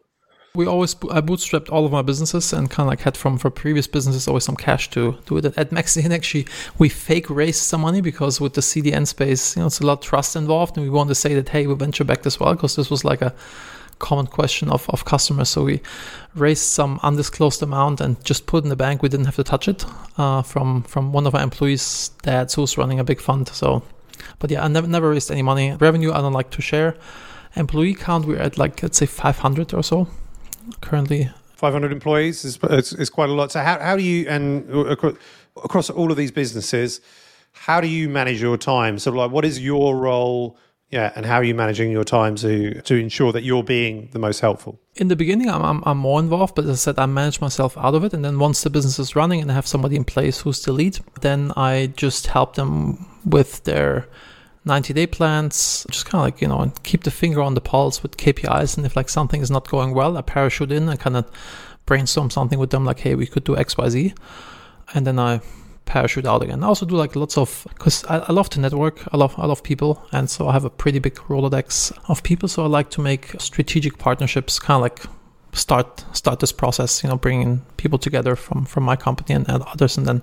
We 0.55 0.65
always 0.65 0.95
I 1.12 1.21
bootstrapped 1.21 1.71
all 1.71 1.85
of 1.85 1.91
my 1.91 2.01
businesses 2.01 2.53
and 2.53 2.69
kind 2.69 2.88
of 2.88 2.91
like 2.91 3.01
had 3.01 3.17
from 3.17 3.38
for 3.38 3.50
previous 3.50 3.88
businesses 3.88 4.27
always 4.27 4.45
some 4.45 4.55
cash 4.55 4.89
to 4.91 5.17
do 5.25 5.38
it. 5.38 5.45
At 5.45 5.71
MaxCDN 5.71 6.13
actually 6.13 6.47
we 6.77 6.89
fake 6.89 7.29
raised 7.29 7.63
some 7.63 7.81
money 7.81 8.01
because 8.01 8.39
with 8.39 8.53
the 8.53 8.62
CDN 8.62 9.05
space, 9.05 9.55
you 9.55 9.62
know, 9.62 9.67
it's 9.67 9.81
a 9.81 9.85
lot 9.85 10.00
of 10.00 10.01
trust 10.01 10.35
involved, 10.35 10.77
and 10.77 10.85
we 10.85 10.89
want 10.89 11.09
to 11.09 11.15
say 11.15 11.33
that 11.35 11.50
hey, 11.50 11.67
we 11.67 11.75
venture 11.75 12.03
backed 12.03 12.25
as 12.25 12.39
well 12.39 12.53
because 12.53 12.75
this 12.75 12.89
was 12.89 13.03
like 13.03 13.21
a 13.21 13.33
common 14.00 14.27
question 14.27 14.69
of, 14.69 14.89
of 14.89 15.05
customers. 15.05 15.50
So 15.50 15.63
we 15.63 15.81
raised 16.35 16.63
some 16.63 17.00
undisclosed 17.03 17.62
amount 17.63 18.01
and 18.01 18.24
just 18.24 18.45
put 18.45 18.63
in 18.63 18.69
the 18.69 18.75
bank. 18.75 19.01
We 19.01 19.09
didn't 19.09 19.25
have 19.25 19.35
to 19.35 19.43
touch 19.43 19.67
it 19.67 19.85
uh, 20.17 20.41
from 20.41 20.83
from 20.83 21.12
one 21.13 21.27
of 21.27 21.35
our 21.35 21.41
employees' 21.41 22.12
dads 22.24 22.55
who's 22.55 22.77
running 22.77 23.00
a 23.00 23.03
big 23.03 23.21
fund. 23.21 23.47
So, 23.50 23.83
but 24.39 24.51
yeah, 24.51 24.63
I 24.63 24.67
never 24.67 24.88
never 24.88 25.09
raised 25.09 25.31
any 25.31 25.41
money. 25.41 25.75
Revenue 25.75 26.12
I 26.12 26.21
don't 26.21 26.33
like 26.33 26.51
to 26.51 26.62
share. 26.62 26.95
Employee 27.55 27.95
count 27.95 28.25
we're 28.25 28.38
at 28.38 28.57
like 28.57 28.83
let's 28.83 28.97
say 28.97 29.05
500 29.05 29.74
or 29.74 29.81
so 29.83 30.07
currently 30.81 31.29
500 31.55 31.91
employees 31.91 32.45
is, 32.45 32.60
is, 32.69 32.93
is, 32.93 33.10
quite 33.10 33.29
a 33.29 33.34
lot. 33.34 33.51
So 33.51 33.62
how, 33.62 33.79
how 33.79 33.95
do 33.95 34.03
you 34.03 34.27
and 34.27 34.69
across 35.63 35.89
all 35.89 36.12
of 36.12 36.17
these 36.17 36.31
businesses, 36.31 37.01
how 37.51 37.81
do 37.81 37.88
you 37.88 38.10
manage 38.10 38.41
your 38.41 38.57
time? 38.57 39.00
So, 39.00 39.12
like, 39.12 39.31
what 39.31 39.45
is 39.45 39.60
your 39.60 39.98
role? 39.98 40.57
Yeah, 40.91 41.12
and 41.15 41.25
how 41.25 41.36
are 41.36 41.43
you 41.43 41.55
managing 41.55 41.91
your 41.91 42.03
time 42.03 42.36
to 42.38 42.81
to 42.81 42.95
ensure 42.95 43.31
that 43.31 43.43
you're 43.43 43.63
being 43.63 44.10
the 44.12 44.19
most 44.19 44.39
helpful? 44.39 44.79
In 44.95 45.07
the 45.07 45.15
beginning, 45.15 45.50
I'm, 45.50 45.63
I'm, 45.63 45.84
I'm 45.86 45.98
more 45.98 46.19
involved, 46.19 46.55
but 46.55 46.65
as 46.65 46.72
I 46.72 46.75
said, 46.75 47.00
I 47.00 47.05
manage 47.05 47.41
myself 47.41 47.77
out 47.77 47.95
of 47.95 48.03
it. 48.03 48.13
And 48.13 48.24
then 48.24 48.38
once 48.38 48.62
the 48.62 48.69
business 48.69 49.00
is 49.00 49.15
running 49.15 49.41
and 49.41 49.51
I 49.51 49.55
have 49.55 49.67
somebody 49.67 49.95
in 49.95 50.03
place 50.03 50.41
who's 50.41 50.62
the 50.62 50.72
lead, 50.72 51.00
then 51.22 51.51
I 51.57 51.91
just 51.95 52.27
help 52.27 52.55
them 52.55 53.07
with 53.25 53.63
their 53.63 54.07
90 54.65 54.93
day 54.93 55.07
plans, 55.07 55.86
just 55.89 56.05
kind 56.05 56.22
of 56.22 56.25
like, 56.25 56.41
you 56.41 56.48
know, 56.48 56.60
and 56.60 56.84
keep 56.84 57.03
the 57.03 57.12
finger 57.12 57.41
on 57.41 57.53
the 57.53 57.62
pulse 57.62 58.01
with 58.01 58.17
KPIs. 58.17 58.77
And 58.77 58.86
if 58.86 58.95
like 58.95 59.10
something 59.10 59.41
is 59.41 59.51
not 59.51 59.69
going 59.69 59.93
well, 59.93 60.17
I 60.17 60.22
parachute 60.22 60.72
in 60.72 60.89
and 60.89 61.00
kind 61.00 61.15
of 61.15 61.29
brainstorm 61.86 62.29
something 62.31 62.57
with 62.57 62.72
them 62.72 62.84
like, 62.84 63.00
hey, 63.00 63.15
we 63.15 63.27
could 63.27 63.43
do 63.43 63.55
XYZ. 63.55 64.17
And 64.93 65.05
then 65.05 65.19
I 65.19 65.41
parachute 65.86 66.25
out 66.25 66.41
again. 66.41 66.63
I 66.63 66.67
also 66.67 66.86
do 66.86 66.95
like 66.95 67.15
lots 67.15 67.38
of 67.38 67.65
because 67.69 68.03
I, 68.05 68.17
I, 68.17 68.31
love 68.31 68.50
to 68.51 68.60
network. 68.60 69.01
I 69.13 69.17
love 69.17 69.36
I 69.38 69.45
love 69.45 69.63
people, 69.63 70.03
and 70.12 70.29
so 70.29 70.48
I 70.48 70.53
have 70.53 70.65
a 70.65 70.69
pretty 70.69 71.00
big 71.00 71.15
rolodex 71.15 71.91
of 72.10 72.24
people. 72.24 72.50
So 72.50 72.63
I 72.63 72.67
like 72.67 72.89
to 72.91 73.01
make 73.01 73.39
strategic 73.39 73.98
partnerships, 73.98 74.60
kind 74.60 74.77
of 74.77 74.81
like 74.81 75.00
start 75.53 76.03
start 76.13 76.39
this 76.39 76.51
process. 76.51 77.03
You 77.03 77.10
know, 77.10 77.17
bringing 77.17 77.62
people 77.77 78.00
together 78.00 78.36
from 78.36 78.65
from 78.65 78.84
my 78.84 78.95
company 78.95 79.36
and, 79.36 79.48
and 79.48 79.63
others, 79.63 79.98
and 79.98 80.05
then 80.05 80.22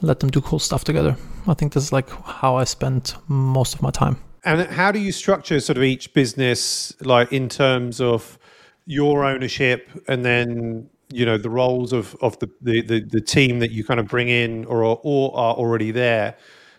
let 0.00 0.20
them 0.20 0.30
do 0.30 0.40
cool 0.40 0.58
stuff 0.58 0.84
together. 0.84 1.16
I 1.48 1.54
think 1.54 1.72
this 1.72 1.84
is 1.84 1.92
like 1.92 2.08
how 2.10 2.56
I 2.56 2.64
spend 2.64 3.14
most 3.28 3.74
of 3.74 3.82
my 3.82 3.90
time. 3.90 4.18
And 4.44 4.62
how 4.70 4.92
do 4.92 4.98
you 4.98 5.12
structure 5.12 5.60
sort 5.60 5.76
of 5.76 5.84
each 5.84 6.14
business, 6.14 6.94
like 7.00 7.32
in 7.32 7.48
terms 7.48 8.00
of 8.00 8.38
your 8.86 9.24
ownership, 9.24 9.90
and 10.08 10.24
then 10.24 10.88
you 11.10 11.26
know 11.26 11.38
the 11.38 11.50
roles 11.50 11.92
of 11.92 12.16
of 12.20 12.38
the 12.38 12.48
the, 12.62 12.82
the, 12.82 13.00
the 13.00 13.20
team 13.20 13.58
that 13.58 13.70
you 13.70 13.84
kind 13.84 14.00
of 14.00 14.06
bring 14.06 14.28
in 14.28 14.64
or 14.66 14.82
or 14.84 15.36
are 15.36 15.54
already 15.54 15.90
there? 15.90 16.36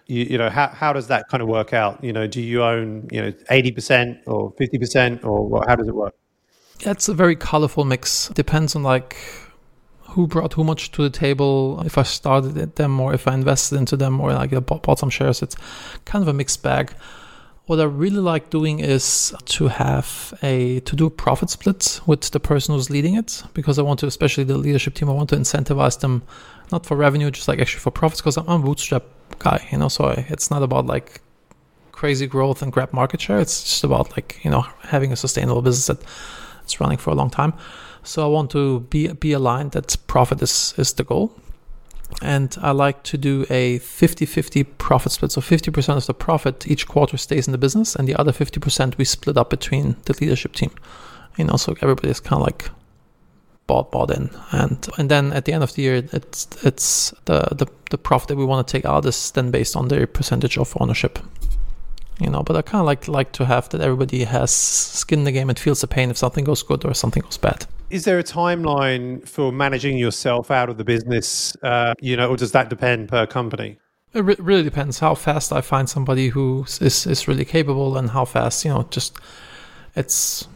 You, 0.07 0.23
you, 0.23 0.37
know 0.39 0.49
how, 0.49 0.69
how 0.69 0.91
does 0.93 1.07
that 1.07 1.27
kind 1.29 1.43
of 1.43 1.49
work 1.49 1.73
out? 1.73 2.03
You 2.03 2.13
know 2.13 2.25
do 2.25 2.41
you 2.41 2.63
own 2.63 3.07
you 3.11 3.21
know 3.21 3.31
80% 3.31 4.21
or 4.25 4.51
50% 4.53 5.23
or 5.23 5.47
what, 5.47 5.67
how 5.67 5.75
does 5.75 5.87
it 5.87 5.95
work? 5.95 6.15
It's 6.79 7.09
a 7.09 7.13
very 7.13 7.35
colorful 7.35 7.83
mix. 7.83 8.29
Depends 8.29 8.75
on 8.75 8.83
like 8.83 9.17
who 10.09 10.27
brought 10.27 10.53
who 10.53 10.63
much 10.63 10.91
to 10.91 11.01
the 11.01 11.09
table 11.09 11.81
if 11.85 11.97
i 11.97 12.03
started 12.03 12.75
them 12.75 12.99
or 12.99 13.13
if 13.13 13.27
i 13.27 13.33
invested 13.33 13.77
into 13.77 13.95
them 13.95 14.19
or 14.19 14.33
like 14.33 14.51
bought 14.65 14.99
some 14.99 15.09
shares 15.09 15.41
it's 15.41 15.55
kind 16.05 16.21
of 16.21 16.27
a 16.27 16.33
mixed 16.33 16.61
bag 16.63 16.93
what 17.69 17.79
I 17.79 17.83
really 17.83 18.17
like 18.17 18.49
doing 18.49 18.79
is 18.79 19.31
to 19.45 19.67
have 19.67 20.33
a 20.41 20.79
to 20.79 20.95
do 20.95 21.05
a 21.05 21.11
profit 21.11 21.51
split 21.51 22.01
with 22.07 22.21
the 22.31 22.39
person 22.39 22.73
who's 22.73 22.89
leading 22.89 23.13
it 23.13 23.43
because 23.53 23.77
I 23.77 23.83
want 23.83 23.99
to, 23.99 24.07
especially 24.07 24.43
the 24.43 24.57
leadership 24.57 24.95
team, 24.95 25.07
I 25.07 25.13
want 25.13 25.29
to 25.29 25.35
incentivize 25.35 25.99
them 25.99 26.23
not 26.71 26.87
for 26.87 26.97
revenue, 26.97 27.29
just 27.29 27.47
like 27.47 27.59
actually 27.59 27.81
for 27.81 27.91
profits 27.91 28.21
because 28.21 28.37
I'm 28.37 28.49
a 28.49 28.57
bootstrap 28.57 29.03
guy, 29.37 29.67
you 29.71 29.77
know. 29.77 29.87
So 29.87 30.05
I, 30.05 30.25
it's 30.29 30.49
not 30.49 30.63
about 30.63 30.87
like 30.87 31.21
crazy 31.91 32.25
growth 32.25 32.63
and 32.63 32.73
grab 32.73 32.91
market 32.91 33.21
share. 33.21 33.39
It's 33.39 33.61
just 33.61 33.83
about 33.83 34.09
like 34.17 34.43
you 34.43 34.49
know 34.49 34.61
having 34.81 35.11
a 35.11 35.15
sustainable 35.15 35.61
business 35.61 35.85
that's 35.95 36.81
running 36.81 36.97
for 36.97 37.11
a 37.11 37.15
long 37.15 37.29
time. 37.29 37.53
So 38.03 38.23
I 38.23 38.27
want 38.27 38.51
to 38.51 38.81
be 38.89 39.07
be 39.13 39.33
aligned 39.33 39.71
that 39.71 39.95
profit 40.07 40.41
is 40.41 40.73
is 40.77 40.93
the 40.93 41.03
goal 41.03 41.33
and 42.21 42.57
I 42.61 42.71
like 42.71 43.03
to 43.03 43.17
do 43.17 43.45
a 43.49 43.79
50 43.79 44.25
50 44.25 44.63
profit 44.63 45.11
split. 45.11 45.31
So 45.31 45.41
50% 45.41 45.97
of 45.97 46.05
the 46.05 46.13
profit 46.13 46.67
each 46.67 46.87
quarter 46.87 47.17
stays 47.17 47.47
in 47.47 47.51
the 47.51 47.57
business, 47.57 47.95
and 47.95 48.07
the 48.07 48.15
other 48.15 48.31
50% 48.31 48.97
we 48.97 49.05
split 49.05 49.37
up 49.37 49.49
between 49.49 49.95
the 50.05 50.15
leadership 50.19 50.53
team. 50.53 50.71
You 51.37 51.45
know, 51.45 51.55
so 51.55 51.75
everybody's 51.81 52.19
kind 52.19 52.41
of 52.41 52.47
like 52.47 52.69
bought 53.67 53.91
bought 53.91 54.11
in, 54.11 54.31
and 54.51 54.87
and 54.97 55.09
then 55.09 55.31
at 55.31 55.45
the 55.45 55.53
end 55.53 55.63
of 55.63 55.73
the 55.73 55.83
year, 55.83 56.03
it's 56.11 56.47
it's 56.65 57.13
the 57.25 57.47
the, 57.51 57.67
the 57.91 57.97
profit 57.97 58.29
that 58.29 58.37
we 58.37 58.45
want 58.45 58.67
to 58.67 58.71
take 58.71 58.85
out 58.85 59.05
is 59.05 59.31
then 59.31 59.51
based 59.51 59.75
on 59.75 59.87
their 59.87 60.07
percentage 60.07 60.57
of 60.57 60.75
ownership. 60.79 61.19
You 62.19 62.29
know, 62.29 62.43
but 62.43 62.57
I 62.57 62.61
kind 62.61 62.81
of 62.81 62.85
like 62.85 63.07
like 63.07 63.31
to 63.33 63.45
have 63.45 63.69
that 63.69 63.81
everybody 63.81 64.25
has 64.25 64.51
skin 64.51 65.19
in 65.19 65.25
the 65.25 65.31
game 65.31 65.49
and 65.49 65.57
feels 65.57 65.81
the 65.81 65.87
pain 65.87 66.09
if 66.09 66.17
something 66.17 66.43
goes 66.43 66.63
good 66.63 66.83
or 66.83 66.93
something 66.93 67.23
goes 67.23 67.37
bad. 67.37 67.65
Is 67.89 68.05
there 68.05 68.19
a 68.19 68.23
timeline 68.23 69.27
for 69.27 69.51
managing 69.51 69.97
yourself 69.97 70.51
out 70.51 70.69
of 70.69 70.77
the 70.77 70.83
business? 70.83 71.55
Uh, 71.63 71.93
you 71.99 72.15
know, 72.15 72.29
or 72.29 72.37
does 72.37 72.51
that 72.51 72.69
depend 72.69 73.09
per 73.09 73.25
company? 73.25 73.79
It 74.13 74.21
re- 74.21 74.35
really 74.39 74.63
depends 74.63 74.99
how 74.99 75.15
fast 75.15 75.51
I 75.51 75.61
find 75.61 75.89
somebody 75.89 76.29
who 76.29 76.65
is 76.81 77.05
is 77.05 77.27
really 77.27 77.45
capable 77.45 77.97
and 77.97 78.09
how 78.09 78.25
fast 78.25 78.63
you 78.65 78.71
know. 78.71 78.87
Just 78.89 79.17
it's 79.95 80.47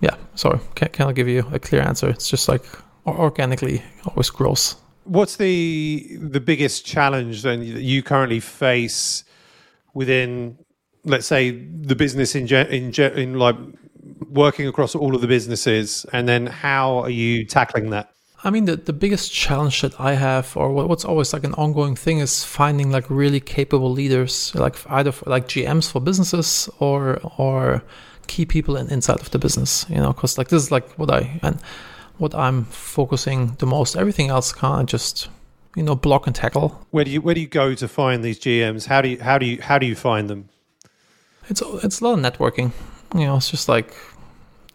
yeah. 0.00 0.16
Sorry, 0.34 0.60
can't 0.74 0.92
can't 0.92 1.14
give 1.14 1.28
you 1.28 1.46
a 1.52 1.58
clear 1.58 1.82
answer. 1.82 2.08
It's 2.08 2.28
just 2.28 2.48
like 2.48 2.64
organically 3.06 3.82
always 4.06 4.30
grows. 4.30 4.76
What's 5.04 5.36
the 5.36 6.18
the 6.20 6.40
biggest 6.40 6.84
challenge 6.84 7.42
then 7.42 7.60
that 7.60 7.82
you 7.82 8.02
currently 8.02 8.40
face 8.40 9.24
within, 9.94 10.58
let's 11.04 11.26
say, 11.26 11.50
the 11.50 11.96
business 11.96 12.34
in 12.34 12.46
in, 12.46 12.92
in 12.94 13.38
like 13.38 13.56
working 14.30 14.66
across 14.66 14.94
all 14.94 15.14
of 15.14 15.20
the 15.20 15.26
businesses, 15.26 16.06
and 16.12 16.28
then 16.28 16.46
how 16.46 16.98
are 16.98 17.10
you 17.10 17.44
tackling 17.44 17.90
that? 17.90 18.12
I 18.44 18.50
mean, 18.50 18.66
the, 18.66 18.76
the 18.76 18.92
biggest 18.92 19.32
challenge 19.32 19.82
that 19.82 20.00
I 20.00 20.14
have, 20.14 20.56
or 20.56 20.72
what's 20.72 21.04
always 21.04 21.32
like 21.32 21.42
an 21.42 21.54
ongoing 21.54 21.96
thing, 21.96 22.18
is 22.18 22.44
finding 22.44 22.90
like 22.90 23.10
really 23.10 23.40
capable 23.40 23.90
leaders, 23.90 24.54
like 24.54 24.76
either 24.88 25.10
for, 25.10 25.28
like 25.28 25.48
GMs 25.48 25.90
for 25.90 26.00
businesses 26.00 26.68
or 26.78 27.20
or 27.36 27.82
key 28.28 28.46
people 28.46 28.76
in, 28.76 28.88
inside 28.90 29.20
of 29.20 29.30
the 29.30 29.38
business. 29.38 29.86
You 29.88 29.96
know, 29.96 30.12
because 30.12 30.38
like 30.38 30.48
this 30.48 30.62
is 30.62 30.70
like 30.70 30.88
what 30.92 31.10
I 31.10 31.40
and 31.42 31.60
what 32.18 32.34
I'm 32.34 32.64
focusing 32.66 33.56
the 33.58 33.66
most. 33.66 33.96
Everything 33.96 34.30
else 34.30 34.52
kind 34.52 34.82
of 34.82 34.86
just 34.86 35.28
you 35.74 35.82
know 35.82 35.96
block 35.96 36.28
and 36.28 36.36
tackle. 36.36 36.86
Where 36.90 37.04
do 37.04 37.10
you 37.10 37.20
where 37.20 37.34
do 37.34 37.40
you 37.40 37.48
go 37.48 37.74
to 37.74 37.88
find 37.88 38.22
these 38.22 38.38
GMs? 38.38 38.86
How 38.86 39.02
do 39.02 39.08
you 39.08 39.20
how 39.20 39.38
do 39.38 39.46
you 39.46 39.60
how 39.60 39.78
do 39.78 39.86
you 39.86 39.96
find 39.96 40.30
them? 40.30 40.48
It's 41.48 41.62
it's 41.82 42.00
a 42.00 42.04
lot 42.04 42.18
of 42.18 42.20
networking. 42.20 42.70
You 43.14 43.26
know, 43.26 43.36
it's 43.36 43.50
just 43.50 43.68
like 43.68 43.94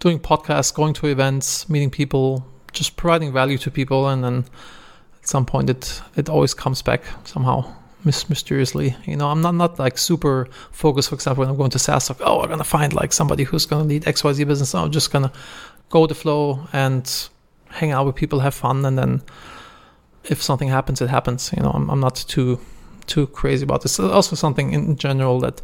doing 0.03 0.19
podcasts, 0.19 0.73
going 0.73 0.93
to 0.93 1.07
events, 1.07 1.69
meeting 1.69 1.89
people, 1.89 2.45
just 2.73 2.97
providing 2.97 3.31
value 3.31 3.57
to 3.57 3.71
people, 3.71 4.09
and 4.09 4.21
then 4.23 4.45
at 5.19 5.27
some 5.27 5.45
point 5.45 5.69
it 5.69 6.01
it 6.17 6.27
always 6.29 6.53
comes 6.53 6.81
back 6.81 7.01
somehow 7.23 7.63
mysteriously. 8.03 8.95
You 9.05 9.15
know, 9.15 9.29
I'm 9.29 9.41
not 9.41 9.55
not 9.55 9.79
like 9.79 9.97
super 9.97 10.47
focused. 10.71 11.07
For 11.09 11.15
example, 11.15 11.41
when 11.41 11.49
I'm 11.49 11.57
going 11.57 11.71
to 11.71 11.79
SaaS, 11.79 12.09
like 12.09 12.21
oh, 12.21 12.41
I'm 12.41 12.49
gonna 12.49 12.65
find 12.77 12.93
like 12.93 13.13
somebody 13.13 13.43
who's 13.45 13.65
gonna 13.65 13.85
lead 13.85 14.05
X 14.05 14.23
Y 14.25 14.33
Z 14.33 14.43
business. 14.43 14.75
I'm 14.75 14.91
just 14.91 15.09
gonna 15.13 15.31
go 15.89 16.05
the 16.05 16.15
flow 16.15 16.67
and 16.73 17.05
hang 17.69 17.91
out 17.91 18.05
with 18.05 18.15
people, 18.15 18.39
have 18.41 18.53
fun, 18.53 18.85
and 18.85 18.97
then 18.97 19.21
if 20.25 20.43
something 20.43 20.69
happens, 20.69 21.01
it 21.01 21.09
happens. 21.09 21.51
You 21.55 21.63
know, 21.63 21.71
I'm, 21.71 21.89
I'm 21.89 22.01
not 22.01 22.15
too 22.15 22.59
too 23.07 23.27
crazy 23.27 23.63
about 23.63 23.81
this. 23.83 23.99
Also, 23.99 24.35
something 24.35 24.73
in 24.73 24.97
general 24.97 25.39
that 25.39 25.61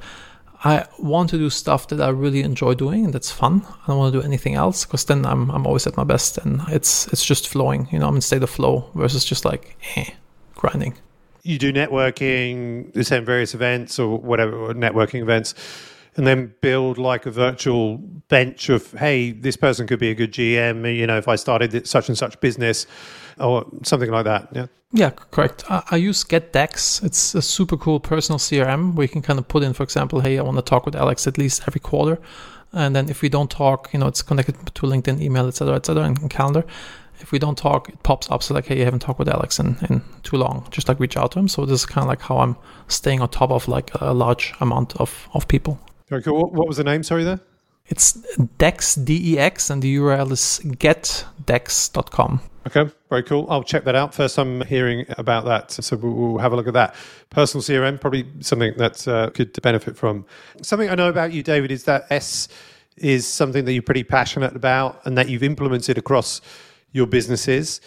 I 0.64 0.86
want 0.98 1.30
to 1.30 1.38
do 1.38 1.50
stuff 1.50 1.88
that 1.88 2.02
I 2.02 2.10
really 2.10 2.42
enjoy 2.42 2.74
doing 2.74 3.06
and 3.06 3.14
that's 3.14 3.32
fun. 3.32 3.66
I 3.84 3.88
don't 3.88 3.98
want 3.98 4.14
to 4.14 4.20
do 4.20 4.26
anything 4.26 4.56
else 4.56 4.86
because 4.86 5.06
then 5.06 5.26
I'm 5.26 5.50
I'm 5.52 5.66
always 5.66 5.88
at 5.88 5.96
my 5.96 6.04
best 6.04 6.38
and 6.38 6.62
it's 6.68 7.08
it's 7.08 7.24
just 7.24 7.48
flowing. 7.48 7.88
You 7.92 8.00
know, 8.00 8.08
I'm 8.08 8.16
in 8.16 8.22
state 8.22 8.44
of 8.44 8.50
flow 8.50 8.90
versus 8.94 9.24
just 9.24 9.46
like 9.46 9.78
eh, 9.96 10.10
grinding. 10.56 10.96
You 11.44 11.58
do 11.58 11.72
networking, 11.72 12.94
you 12.94 13.02
attend 13.02 13.26
various 13.26 13.54
events 13.54 13.98
or 14.00 14.20
whatever 14.20 14.56
or 14.58 14.74
networking 14.74 15.22
events, 15.22 15.56
and 16.16 16.28
then 16.28 16.54
build 16.62 16.98
like 16.98 17.26
a 17.26 17.32
virtual 17.32 17.98
bench 18.28 18.70
of 18.70 18.92
hey, 18.94 19.32
this 19.32 19.56
person 19.56 19.88
could 19.88 20.00
be 20.00 20.10
a 20.10 20.16
good 20.16 20.32
GM. 20.32 20.96
You 20.96 21.08
know, 21.08 21.18
if 21.18 21.28
I 21.28 21.36
started 21.36 21.88
such 21.88 22.10
and 22.10 22.18
such 22.18 22.40
business 22.40 22.88
or 23.40 23.66
something 23.84 24.12
like 24.12 24.26
that. 24.26 24.50
Yeah. 24.52 24.68
Yeah, 24.92 25.12
correct. 25.12 25.64
I, 25.70 25.84
I, 25.92 25.96
use 25.98 26.24
GetDex. 26.24 27.04
It's 27.04 27.36
a 27.36 27.44
super 27.44 27.78
cool 27.78 28.00
personal 28.00 28.40
CRM 28.40 28.96
where 28.96 29.04
you 29.04 29.10
can 29.10 29.22
kind 29.22 29.38
of 29.38 29.48
put 29.48 29.62
in, 29.62 29.74
for 29.74 29.84
example, 29.84 30.20
hey, 30.20 30.40
I 30.40 30.42
want 30.42 30.58
to 30.58 30.64
talk 30.64 30.84
with 30.88 30.96
Alex 30.96 31.28
at 31.28 31.38
least 31.38 31.62
every 31.68 31.80
quarter. 31.80 32.20
And 32.74 32.96
then 32.96 33.08
if 33.08 33.22
we 33.22 33.30
don't 33.30 33.52
talk, 33.52 33.94
you 33.94 34.00
know, 34.00 34.08
it's 34.08 34.24
connected 34.24 34.56
to 34.56 34.82
LinkedIn, 34.88 35.22
email, 35.22 35.48
etc., 35.48 35.76
etc., 35.76 36.04
and 36.04 36.30
calendar. 36.30 36.66
If 37.20 37.32
we 37.32 37.38
don't 37.38 37.58
talk, 37.58 37.90
it 37.90 38.02
pops 38.02 38.32
up. 38.32 38.42
So 38.42 38.56
like, 38.56 38.66
hey, 38.66 38.80
you 38.80 38.86
haven't 38.86 39.02
talked 39.02 39.20
with 39.20 39.30
Alex 39.30 39.60
in, 39.60 39.78
in 39.90 40.02
too 40.24 40.38
long. 40.38 40.68
Just 40.72 40.88
like 40.88 41.00
reach 41.00 41.18
out 41.18 41.34
to 41.34 41.40
him. 41.40 41.48
So 41.48 41.66
this 41.66 41.82
is 41.82 41.86
kind 41.86 42.04
of 42.04 42.08
like 42.08 42.22
how 42.22 42.40
I'm 42.40 42.56
staying 42.88 43.22
on 43.22 43.30
top 43.30 43.52
of 43.52 43.68
like 43.68 43.92
a 44.02 44.14
large 44.14 44.54
amount 44.60 44.96
of, 44.96 45.30
of 45.36 45.48
people. 45.48 45.80
Very 46.10 46.24
cool. 46.24 46.40
What, 46.40 46.54
what 46.54 46.68
was 46.68 46.78
the 46.78 46.84
name? 46.84 47.04
Sorry, 47.04 47.24
there. 47.24 47.40
It's 47.88 48.14
Dex, 48.58 48.96
D 48.96 49.34
E 49.34 49.40
X, 49.40 49.70
and 49.70 49.82
the 49.82 49.96
URL 49.98 50.32
is 50.32 50.62
getdex.com. 50.64 52.42
Okay, 52.68 52.92
very 53.10 53.24
cool. 53.24 53.48
I'll 53.50 53.64
check 53.64 53.84
that 53.86 53.96
out. 53.96 54.14
First 54.14 54.38
I'm 54.38 54.62
hearing 54.62 55.06
about 55.18 55.46
that, 55.46 55.72
so 55.72 55.98
we'll 55.98 56.38
have 56.38 56.54
a 56.54 56.56
look 56.56 56.68
at 56.68 56.74
that. 56.74 56.94
Personal 57.32 57.64
CRM, 57.64 58.00
probably 58.00 58.28
something 58.42 58.74
that 58.78 59.08
uh, 59.08 59.32
could 59.32 59.60
benefit 59.62 59.98
from. 59.98 60.26
Something 60.62 60.90
I 60.90 60.96
know 60.96 61.10
about 61.10 61.34
you, 61.34 61.42
David, 61.42 61.72
is 61.72 61.86
that 61.86 62.06
EOS 62.12 62.48
is 62.98 63.26
something 63.26 63.66
that 63.66 63.74
you're 63.74 63.82
pretty 63.82 64.04
passionate 64.04 64.56
about 64.56 65.02
and 65.06 65.18
that 65.18 65.30
you've 65.30 65.44
implemented 65.44 65.98
across 65.98 66.42
your 66.92 67.08
businesses. 67.08 67.82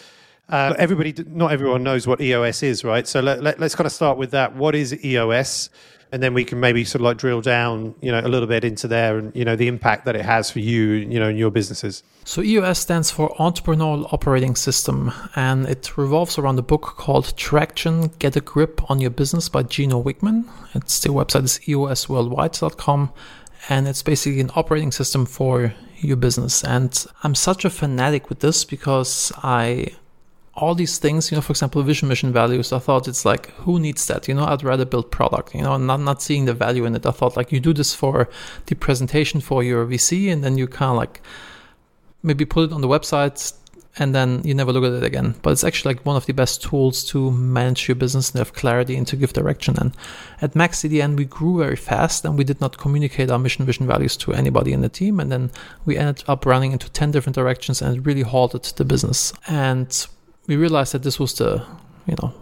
Uh, 0.49 0.73
everybody, 0.77 1.13
not 1.27 1.53
everyone 1.53 1.83
knows 1.83 2.07
what 2.07 2.19
EOS 2.19 2.63
is, 2.63 2.83
right? 2.83 3.07
So 3.07 3.21
let, 3.21 3.41
let, 3.41 3.59
let's 3.59 3.75
kind 3.75 3.85
of 3.85 3.93
start 3.93 4.17
with 4.17 4.31
that. 4.31 4.53
What 4.55 4.75
is 4.75 4.93
EOS? 5.05 5.69
And 6.13 6.21
then 6.21 6.35
we 6.35 6.45
can 6.45 6.59
maybe 6.59 6.85
sort 6.85 7.01
of 7.01 7.05
like 7.05 7.17
drill 7.17 7.41
down, 7.41 7.95
you 7.99 8.11
know, 8.11 8.19
a 8.19 8.29
little 8.29 8.47
bit 8.47 8.63
into 8.63 8.87
there 8.87 9.17
and 9.17 9.35
you 9.35 9.43
know 9.43 9.55
the 9.55 9.67
impact 9.67 10.05
that 10.05 10.15
it 10.15 10.23
has 10.23 10.51
for 10.51 10.59
you, 10.59 10.91
you 10.91 11.19
know, 11.19 11.27
in 11.27 11.37
your 11.37 11.49
businesses. 11.49 12.03
So 12.23 12.43
EOS 12.43 12.77
stands 12.77 13.09
for 13.09 13.29
Entrepreneurial 13.39 14.07
Operating 14.13 14.55
System, 14.55 15.11
and 15.35 15.65
it 15.65 15.97
revolves 15.97 16.37
around 16.37 16.59
a 16.59 16.61
book 16.61 16.83
called 16.83 17.35
Traction: 17.35 18.09
Get 18.19 18.35
a 18.35 18.41
Grip 18.41 18.79
on 18.91 18.99
Your 18.99 19.09
Business 19.09 19.49
by 19.49 19.63
Gino 19.63 20.01
Wickman. 20.01 20.45
Its 20.75 20.99
the 20.99 21.09
website 21.09 21.45
is 21.45 21.59
eosworldwide.com, 21.65 23.11
and 23.69 23.87
it's 23.87 24.03
basically 24.03 24.39
an 24.39 24.51
operating 24.55 24.91
system 24.91 25.25
for 25.25 25.73
your 25.97 26.17
business. 26.17 26.63
And 26.63 27.05
I'm 27.23 27.33
such 27.33 27.65
a 27.65 27.71
fanatic 27.71 28.29
with 28.29 28.41
this 28.41 28.65
because 28.65 29.31
I 29.37 29.87
all 30.55 30.75
these 30.75 30.99
things, 30.99 31.31
you 31.31 31.35
know, 31.35 31.41
for 31.41 31.51
example, 31.51 31.81
vision, 31.81 32.07
mission, 32.07 32.31
values, 32.31 32.71
I 32.71 32.79
thought 32.79 33.07
it's 33.07 33.25
like, 33.25 33.49
who 33.51 33.79
needs 33.79 34.05
that? 34.05 34.27
You 34.27 34.35
know, 34.35 34.45
I'd 34.45 34.63
rather 34.63 34.85
build 34.85 35.09
product, 35.09 35.55
you 35.55 35.61
know, 35.61 35.77
not, 35.77 35.99
not 35.99 36.21
seeing 36.21 36.45
the 36.45 36.53
value 36.53 36.85
in 36.85 36.95
it. 36.95 37.05
I 37.05 37.11
thought 37.11 37.35
like 37.35 37.51
you 37.51 37.59
do 37.59 37.73
this 37.73 37.95
for 37.95 38.29
the 38.67 38.75
presentation 38.75 39.41
for 39.41 39.63
your 39.63 39.85
VC 39.85 40.31
and 40.31 40.43
then 40.43 40.57
you 40.57 40.67
kind 40.67 40.91
of 40.91 40.97
like 40.97 41.21
maybe 42.21 42.45
put 42.45 42.65
it 42.65 42.73
on 42.73 42.81
the 42.81 42.87
website 42.87 43.53
and 43.97 44.13
then 44.13 44.41
you 44.43 44.53
never 44.53 44.71
look 44.71 44.83
at 44.83 44.93
it 44.93 45.03
again. 45.03 45.35
But 45.41 45.51
it's 45.51 45.63
actually 45.63 45.95
like 45.95 46.05
one 46.05 46.15
of 46.15 46.25
the 46.25 46.33
best 46.33 46.61
tools 46.61 47.03
to 47.05 47.31
manage 47.31 47.87
your 47.87 47.95
business 47.95 48.31
and 48.31 48.39
have 48.39 48.53
clarity 48.53 48.95
and 48.95 49.07
to 49.07 49.15
give 49.15 49.33
direction. 49.33 49.75
And 49.79 49.95
at 50.41 50.53
MaxCDN, 50.53 51.15
we 51.15 51.25
grew 51.25 51.59
very 51.59 51.75
fast 51.75 52.25
and 52.25 52.37
we 52.37 52.43
did 52.43 52.61
not 52.61 52.77
communicate 52.77 53.29
our 53.29 53.39
mission, 53.39 53.65
vision, 53.65 53.85
values 53.85 54.17
to 54.17 54.33
anybody 54.33 54.73
in 54.73 54.81
the 54.81 54.89
team. 54.89 55.19
And 55.19 55.31
then 55.31 55.51
we 55.85 55.97
ended 55.97 56.23
up 56.27 56.45
running 56.45 56.71
into 56.71 56.89
10 56.89 57.11
different 57.11 57.35
directions 57.35 57.81
and 57.81 57.97
it 57.97 58.01
really 58.01 58.23
halted 58.23 58.63
the 58.63 58.85
business. 58.85 59.33
And 59.47 60.07
we 60.47 60.55
realized 60.55 60.93
that 60.93 61.03
this 61.03 61.19
was 61.19 61.33
the, 61.35 61.65
you 62.05 62.15
know, 62.21 62.33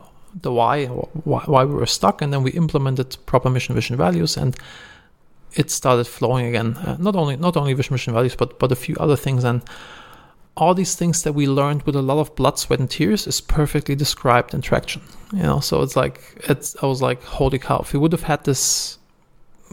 the 0.41 0.51
why, 0.51 0.86
why, 0.86 1.43
why 1.46 1.65
we 1.65 1.74
were 1.74 1.86
stuck, 1.86 2.22
and 2.22 2.31
then 2.31 2.43
we 2.43 2.51
implemented 2.51 3.17
proper 3.25 3.50
mission, 3.50 3.75
vision, 3.75 3.98
values, 3.98 4.38
and 4.38 4.55
it 5.53 5.70
started 5.70 6.05
flowing 6.05 6.46
again. 6.46 6.77
Uh, 6.77 6.96
not 7.00 7.15
only 7.15 7.36
not 7.36 7.58
only 7.58 7.74
vision, 7.74 7.93
mission, 7.93 8.13
values, 8.13 8.36
but 8.36 8.58
but 8.60 8.72
a 8.72 8.75
few 8.75 8.96
other 9.00 9.15
things, 9.17 9.43
and 9.43 9.62
all 10.55 10.74
these 10.74 10.96
things 10.96 11.24
that 11.24 11.34
we 11.34 11.48
learned 11.48 11.84
with 11.84 11.96
a 11.96 12.01
lot 12.01 12.20
of 12.20 12.36
blood, 12.36 12.60
sweat, 12.60 12.79
and 12.79 12.89
tears 12.89 13.27
is 13.27 13.41
perfectly 13.41 13.96
described 13.96 14.53
in 14.53 14.62
traction. 14.62 15.01
You 15.34 15.43
know, 15.43 15.60
so 15.60 15.81
it's 15.81 15.96
like 15.96 16.22
it's. 16.50 16.75
I 16.81 16.86
was 16.86 17.01
like, 17.01 17.24
holy 17.24 17.60
cow! 17.60 17.79
If 17.79 17.93
we 17.93 18.00
would 18.00 18.12
have 18.12 18.24
had 18.24 18.43
this 18.43 18.98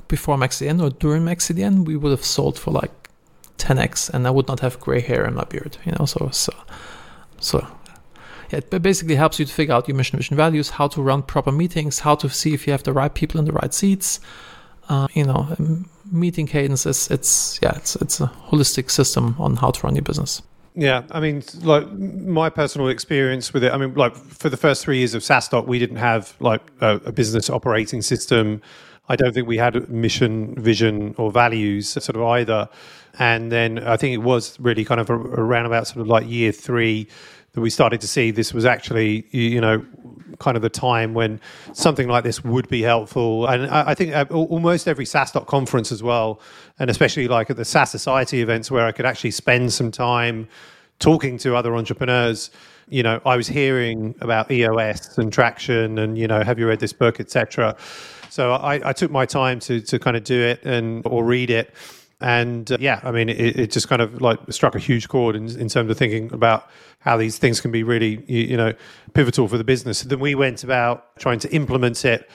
before 0.09 0.37
MaxCDN 0.37 0.83
or 0.83 0.91
during 0.91 1.23
MaxCDN, 1.25 1.85
we 1.85 1.97
would 1.97 2.11
have 2.11 2.25
sold 2.25 2.59
for 2.59 2.71
like 2.71 3.11
10x, 3.59 4.11
and 4.11 4.27
I 4.27 4.31
would 4.31 4.49
not 4.49 4.61
have 4.61 4.81
gray 4.81 5.01
hair 5.01 5.25
in 5.25 5.35
my 5.35 5.45
beard. 5.45 5.79
You 5.85 5.93
know, 5.99 6.05
so 6.05 6.31
so 6.33 6.53
so 7.41 7.67
it 8.51 8.71
basically 8.83 9.15
helps 9.15 9.39
you 9.39 9.45
to 9.45 9.53
figure 9.53 9.75
out 9.75 9.89
your 9.89 9.97
mission, 9.97 10.19
vision, 10.19 10.37
values, 10.37 10.71
how 10.71 10.89
to 10.89 11.03
run 11.03 11.23
proper 11.23 11.53
meetings, 11.53 12.01
how 12.01 12.15
to 12.17 12.29
see 12.29 12.55
if 12.55 12.67
you 12.67 12.73
have 12.73 12.83
the 12.83 12.93
right 12.93 13.13
people 13.13 13.39
in 13.39 13.47
the 13.47 13.53
right 13.53 13.73
seats. 13.75 14.21
Uh, 14.89 15.07
you 15.13 15.25
know, 15.25 15.47
um, 15.59 15.89
meeting 16.11 16.47
cadence 16.47 16.87
is 16.87 17.11
it's 17.11 17.59
yeah, 17.63 17.77
it's 17.77 17.97
it's 17.97 18.21
a 18.21 18.33
holistic 18.49 18.91
system 18.91 19.37
on 19.39 19.57
how 19.57 19.71
to 19.71 19.87
run 19.87 19.95
your 19.95 20.03
business. 20.03 20.43
Yeah, 20.75 21.03
I 21.11 21.21
mean, 21.21 21.43
like 21.63 21.91
my 21.93 22.49
personal 22.49 22.89
experience 22.89 23.53
with 23.53 23.65
it. 23.65 23.73
I 23.73 23.77
mean, 23.77 23.95
like 23.95 24.15
for 24.15 24.49
the 24.49 24.57
first 24.57 24.85
three 24.85 24.99
years 24.99 25.13
of 25.15 25.23
SaaStock, 25.23 25.67
we 25.67 25.79
didn't 25.79 25.97
have 25.97 26.35
like 26.41 26.63
a, 26.81 27.01
a 27.05 27.13
business 27.13 27.51
operating 27.51 28.01
system. 28.01 28.63
I 29.09 29.17
don't 29.17 29.33
think 29.33 29.49
we 29.49 29.57
had 29.57 29.89
mission, 29.89 30.55
vision, 30.55 31.15
or 31.19 31.33
values 31.33 31.89
sort 31.89 32.15
of 32.15 32.23
either. 32.23 32.69
And 33.19 33.51
then 33.51 33.79
I 33.81 33.97
think 33.97 34.15
it 34.15 34.19
was 34.19 34.59
really 34.61 34.85
kind 34.85 35.01
of 35.01 35.11
around 35.11 35.67
about 35.67 35.89
sort 35.89 36.01
of 36.01 36.07
like 36.07 36.29
year 36.29 36.53
three 36.53 37.09
that 37.59 37.63
we 37.63 37.71
started 37.71 38.01
to 38.01 38.07
see 38.07 38.31
this 38.31 38.55
was 38.55 38.65
actually, 38.65 39.27
you 39.33 39.61
know, 39.61 39.85
kind 40.39 40.57
of 40.57 40.63
the 40.63 40.69
time 40.69 41.13
when 41.13 41.41
something 41.73 42.07
like 42.07 42.23
this 42.23 42.45
would 42.45 42.69
be 42.69 42.83
helpful. 42.83 43.47
And 43.47 43.67
I, 43.67 43.95
think 43.95 44.15
uh, 44.15 44.27
almost 44.31 44.87
every 44.87 45.05
SaaStock 45.05 45.49
conference 45.49 45.91
as 45.91 46.01
well, 46.01 46.41
and 46.79 46.89
especially 46.89 47.27
like 47.27 47.51
at 47.51 47.57
the 47.57 47.65
SaaS 47.65 47.91
Society 47.91 48.43
events 48.43 48.71
where 48.71 48.87
I 48.87 48.93
could 48.93 49.07
actually 49.07 49.33
spend 49.33 49.73
some 49.73 49.91
time 49.91 50.47
talking 51.01 51.37
to 51.39 51.57
other 51.57 51.75
entrepreneurs. 51.75 52.53
You 52.89 53.03
know, 53.03 53.21
I 53.27 53.37
was 53.37 53.49
hearing 53.49 54.15
about 54.21 54.51
EOS 54.53 55.19
and 55.19 55.33
traction, 55.33 55.99
and 55.99 56.17
you 56.17 56.29
know, 56.29 56.45
have 56.45 56.61
you 56.61 56.69
read 56.69 56.79
this 56.79 56.93
book, 56.93 57.19
etc. 57.19 57.77
So 58.31 58.53
I, 58.53 58.89
I 58.89 58.93
took 58.93 59.11
my 59.11 59.27
time 59.27 59.59
to 59.61 59.81
to 59.81 59.99
kind 59.99 60.17
of 60.17 60.23
do 60.23 60.41
it 60.41 60.65
and 60.65 61.03
or 61.05 61.25
read 61.25 61.51
it 61.51 61.75
and 62.21 62.71
uh, 62.73 62.79
yeah, 62.81 63.01
I 63.05 63.13
mean, 63.13 63.29
it, 63.29 63.59
it, 63.59 63.71
just 63.71 63.89
kind 63.89 64.03
of 64.03 64.21
like 64.21 64.41
struck 64.51 64.75
a 64.75 64.79
huge 64.79 65.09
chord 65.09 65.37
in, 65.37 65.49
in 65.59 65.69
terms 65.69 65.91
of 65.91 65.97
thinking 65.97 66.33
about 66.33 66.69
how 67.01 67.17
these 67.17 67.39
things 67.39 67.61
can 67.61 67.71
be 67.71 67.83
really, 67.85 68.25
you, 68.27 68.41
you 68.41 68.57
know, 68.57 68.73
pivotal 69.15 69.47
for 69.47 69.57
the 69.57 69.65
business. 69.65 70.03
then 70.03 70.19
we 70.19 70.35
went 70.35 70.65
about 70.65 71.17
trying 71.19 71.39
to 71.41 71.53
implement 71.55 72.05
it 72.05 72.29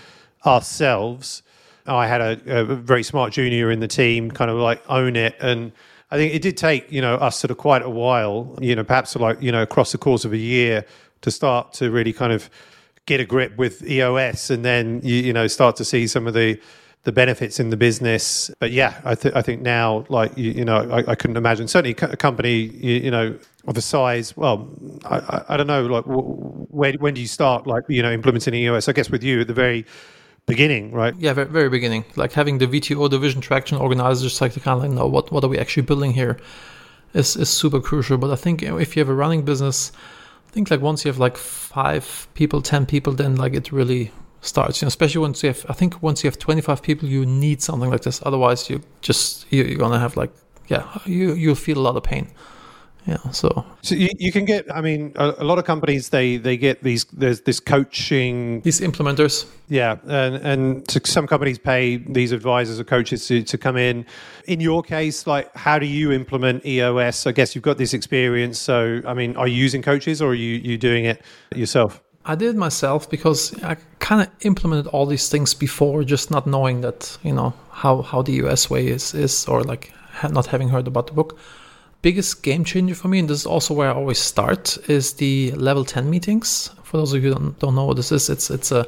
ourselves. 0.46 1.44
I 1.86 2.08
had 2.08 2.22
a, 2.22 2.60
a 2.62 2.64
very 2.64 3.04
smart 3.04 3.34
junior 3.34 3.70
in 3.72 3.82
the 3.82 3.88
team, 3.90 4.32
kind 4.32 4.50
of 4.50 4.58
like 4.58 4.82
own 4.90 5.16
it 5.16 5.36
and. 5.40 5.72
I 6.12 6.16
think 6.18 6.36
it 6.36 6.44
did 6.44 6.58
take, 6.58 6.92
you 6.92 7.02
know, 7.02 7.16
us 7.16 7.40
sort 7.40 7.50
of 7.50 7.58
quite 7.58 7.82
a 7.82 7.90
while, 7.90 8.56
you 8.62 8.76
know, 8.76 8.84
perhaps 8.84 9.16
like, 9.16 9.42
you 9.42 9.52
know, 9.52 9.64
across 9.64 9.94
the 9.94 9.98
course 9.98 10.26
of 10.26 10.32
a 10.32 10.38
year 10.38 10.86
to 11.22 11.32
start 11.32 11.74
to 11.74 11.90
really 11.90 12.14
kind 12.14 12.32
of 12.32 12.52
get 13.08 13.20
a 13.20 13.26
grip 13.26 13.58
with 13.58 13.84
EOS 13.84 14.52
and 14.52 14.64
then, 14.64 15.02
you, 15.04 15.16
you 15.16 15.34
know, 15.34 15.48
start 15.48 15.76
to 15.78 15.84
see 15.84 16.06
some 16.06 16.28
of 16.28 16.36
the, 16.36 16.60
the 17.04 17.12
benefits 17.12 17.60
in 17.60 17.70
the 17.70 17.78
business. 17.78 18.50
But 18.60 18.72
yeah, 18.72 19.00
I, 19.04 19.16
th- 19.16 19.36
I 19.36 19.42
think 19.42 19.62
now, 19.62 20.06
like 20.10 20.38
you, 20.38 20.52
you 20.52 20.66
know, 20.66 20.78
I, 20.78 21.12
I, 21.12 21.16
couldn't 21.16 21.38
imagine 21.38 21.68
certainly 21.68 21.96
a 22.02 22.18
company, 22.18 22.54
you, 22.54 22.94
you 22.96 23.12
know, 23.12 23.38
of 23.68 23.78
a 23.78 23.82
size. 23.82 24.36
Well, 24.38 24.70
I, 25.06 25.44
I 25.50 25.58
don't 25.58 25.68
know, 25.68 25.86
like 25.86 26.06
when 26.06 26.96
when 26.96 27.14
do 27.14 27.22
you 27.22 27.28
start, 27.28 27.68
like 27.68 27.84
you 27.90 28.02
know, 28.02 28.12
implementing 28.12 28.54
EOS? 28.54 28.88
I 28.88 28.94
guess 28.94 29.10
with 29.10 29.24
you 29.24 29.42
at 29.42 29.48
the 29.48 29.54
very 29.54 29.86
beginning, 30.46 30.92
right? 30.92 31.14
Yeah, 31.18 31.34
very, 31.34 31.48
very 31.48 31.70
beginning. 31.70 32.06
Like 32.16 32.32
having 32.32 32.58
the 32.58 32.68
VTO 32.68 33.10
division 33.10 33.42
traction 33.42 33.78
organizers, 33.78 34.40
like 34.40 34.54
to 34.54 34.60
kind 34.60 34.78
of 34.78 34.84
like 34.84 34.92
know 34.92 35.08
what 35.08 35.32
what 35.32 35.44
are 35.44 35.50
we 35.50 35.60
actually 35.60 35.84
building 35.84 36.14
here, 36.14 36.40
is 37.14 37.36
is 37.36 37.50
super 37.50 37.82
crucial. 37.82 38.18
But 38.18 38.32
I 38.32 38.36
think 38.36 38.64
if 38.64 38.96
you 38.96 39.02
have 39.02 39.10
a 39.10 39.16
running 39.16 39.44
business. 39.44 39.92
I 40.48 40.52
think 40.54 40.70
like 40.70 40.82
once 40.82 41.04
you 41.04 41.10
have 41.10 41.18
like 41.18 41.36
five 41.36 42.28
people, 42.36 42.62
ten 42.62 42.86
people, 42.86 43.14
then 43.14 43.36
like 43.36 43.56
it 43.56 43.72
really 43.72 44.12
starts. 44.44 44.82
You 44.82 44.86
know, 44.86 44.90
especially 44.90 45.22
once 45.22 45.44
you 45.44 45.48
have, 45.48 45.66
I 45.70 45.74
think 45.74 46.02
once 46.02 46.24
you 46.24 46.28
have 46.30 46.38
25 46.38 46.82
people, 46.82 47.10
you 47.10 47.26
need 47.26 47.62
something 47.62 47.90
like 47.90 48.02
this. 48.02 48.22
Otherwise, 48.26 48.70
you 48.70 48.82
just 49.02 49.52
you, 49.52 49.64
you're 49.64 49.80
gonna 49.80 50.00
have 50.00 50.16
like, 50.18 50.32
yeah, 50.68 50.88
you 51.06 51.34
you'll 51.34 51.56
feel 51.56 51.78
a 51.78 51.86
lot 51.86 51.96
of 51.96 52.04
pain. 52.04 52.28
Yeah, 53.06 53.18
so 53.32 53.66
so 53.82 53.96
you, 53.96 54.10
you 54.18 54.32
can 54.32 54.46
get. 54.46 54.66
I 54.74 54.80
mean, 54.80 55.12
a, 55.18 55.36
a, 55.40 55.44
lot 55.44 55.60
of 55.60 55.66
companies 55.66 56.08
they 56.08 56.38
they 56.38 56.56
get 56.56 56.84
these. 56.84 57.04
There's 57.06 57.42
this 57.42 57.60
coaching. 57.60 58.62
These 58.62 58.80
implementers. 58.80 59.46
Yeah, 59.68 59.98
and 60.08 60.36
and 60.36 60.90
some 61.06 61.28
companies 61.28 61.60
pay 61.60 61.98
these 61.98 62.32
advisors 62.32 62.80
or 62.80 62.86
coaches 62.86 63.28
to 63.28 63.44
to 63.44 63.58
come 63.58 63.76
in. 63.76 64.06
In 64.48 64.62
your 64.62 64.84
case, 64.84 65.28
like, 65.28 65.54
how 65.54 65.80
do 65.80 65.86
you 65.86 66.14
implement 66.14 66.66
EOS? 66.66 67.28
I 67.28 67.34
guess 67.34 67.56
you've 67.56 67.64
got 67.64 67.78
this 67.78 67.94
experience. 67.94 68.58
So, 68.58 69.02
I 69.06 69.14
mean, 69.14 69.36
are 69.36 69.50
you 69.50 69.56
using 69.56 69.82
coaches 69.82 70.22
or 70.22 70.30
are 70.30 70.36
you 70.36 70.56
you 70.56 70.78
doing 70.78 71.04
it 71.04 71.22
yourself? 71.54 72.03
I 72.26 72.36
did 72.36 72.56
it 72.56 72.56
myself 72.56 73.10
because 73.10 73.54
I 73.64 73.76
kind 74.00 74.22
of 74.22 74.30
implemented 74.42 74.88
all 74.88 75.06
these 75.06 75.28
things 75.28 75.54
before, 75.54 76.04
just 76.04 76.32
not 76.32 76.48
knowing 76.48 76.82
that 76.82 77.18
you 77.24 77.34
know 77.34 77.54
how 77.72 78.02
how 78.02 78.22
the 78.22 78.34
EOS 78.34 78.70
way 78.70 78.88
is 78.88 79.14
is 79.14 79.46
or 79.48 79.64
like 79.64 79.92
not 80.30 80.46
having 80.48 80.70
heard 80.70 80.88
about 80.88 81.08
the 81.08 81.14
book. 81.14 81.38
Biggest 82.02 82.44
game 82.44 82.64
changer 82.64 82.96
for 82.96 83.08
me, 83.08 83.20
and 83.20 83.30
this 83.30 83.40
is 83.40 83.46
also 83.46 83.74
where 83.74 83.90
I 83.90 83.94
always 83.94 84.20
start, 84.20 84.78
is 84.90 85.14
the 85.14 85.52
level 85.52 85.86
ten 85.86 86.10
meetings. 86.10 86.70
For 86.84 86.98
those 86.98 87.14
of 87.14 87.24
you 87.24 87.30
who 87.30 87.40
don't, 87.40 87.60
don't 87.60 87.76
know 87.76 87.86
what 87.86 87.98
this 87.98 88.12
is, 88.12 88.30
it's 88.30 88.50
it's 88.50 88.72
a 88.72 88.88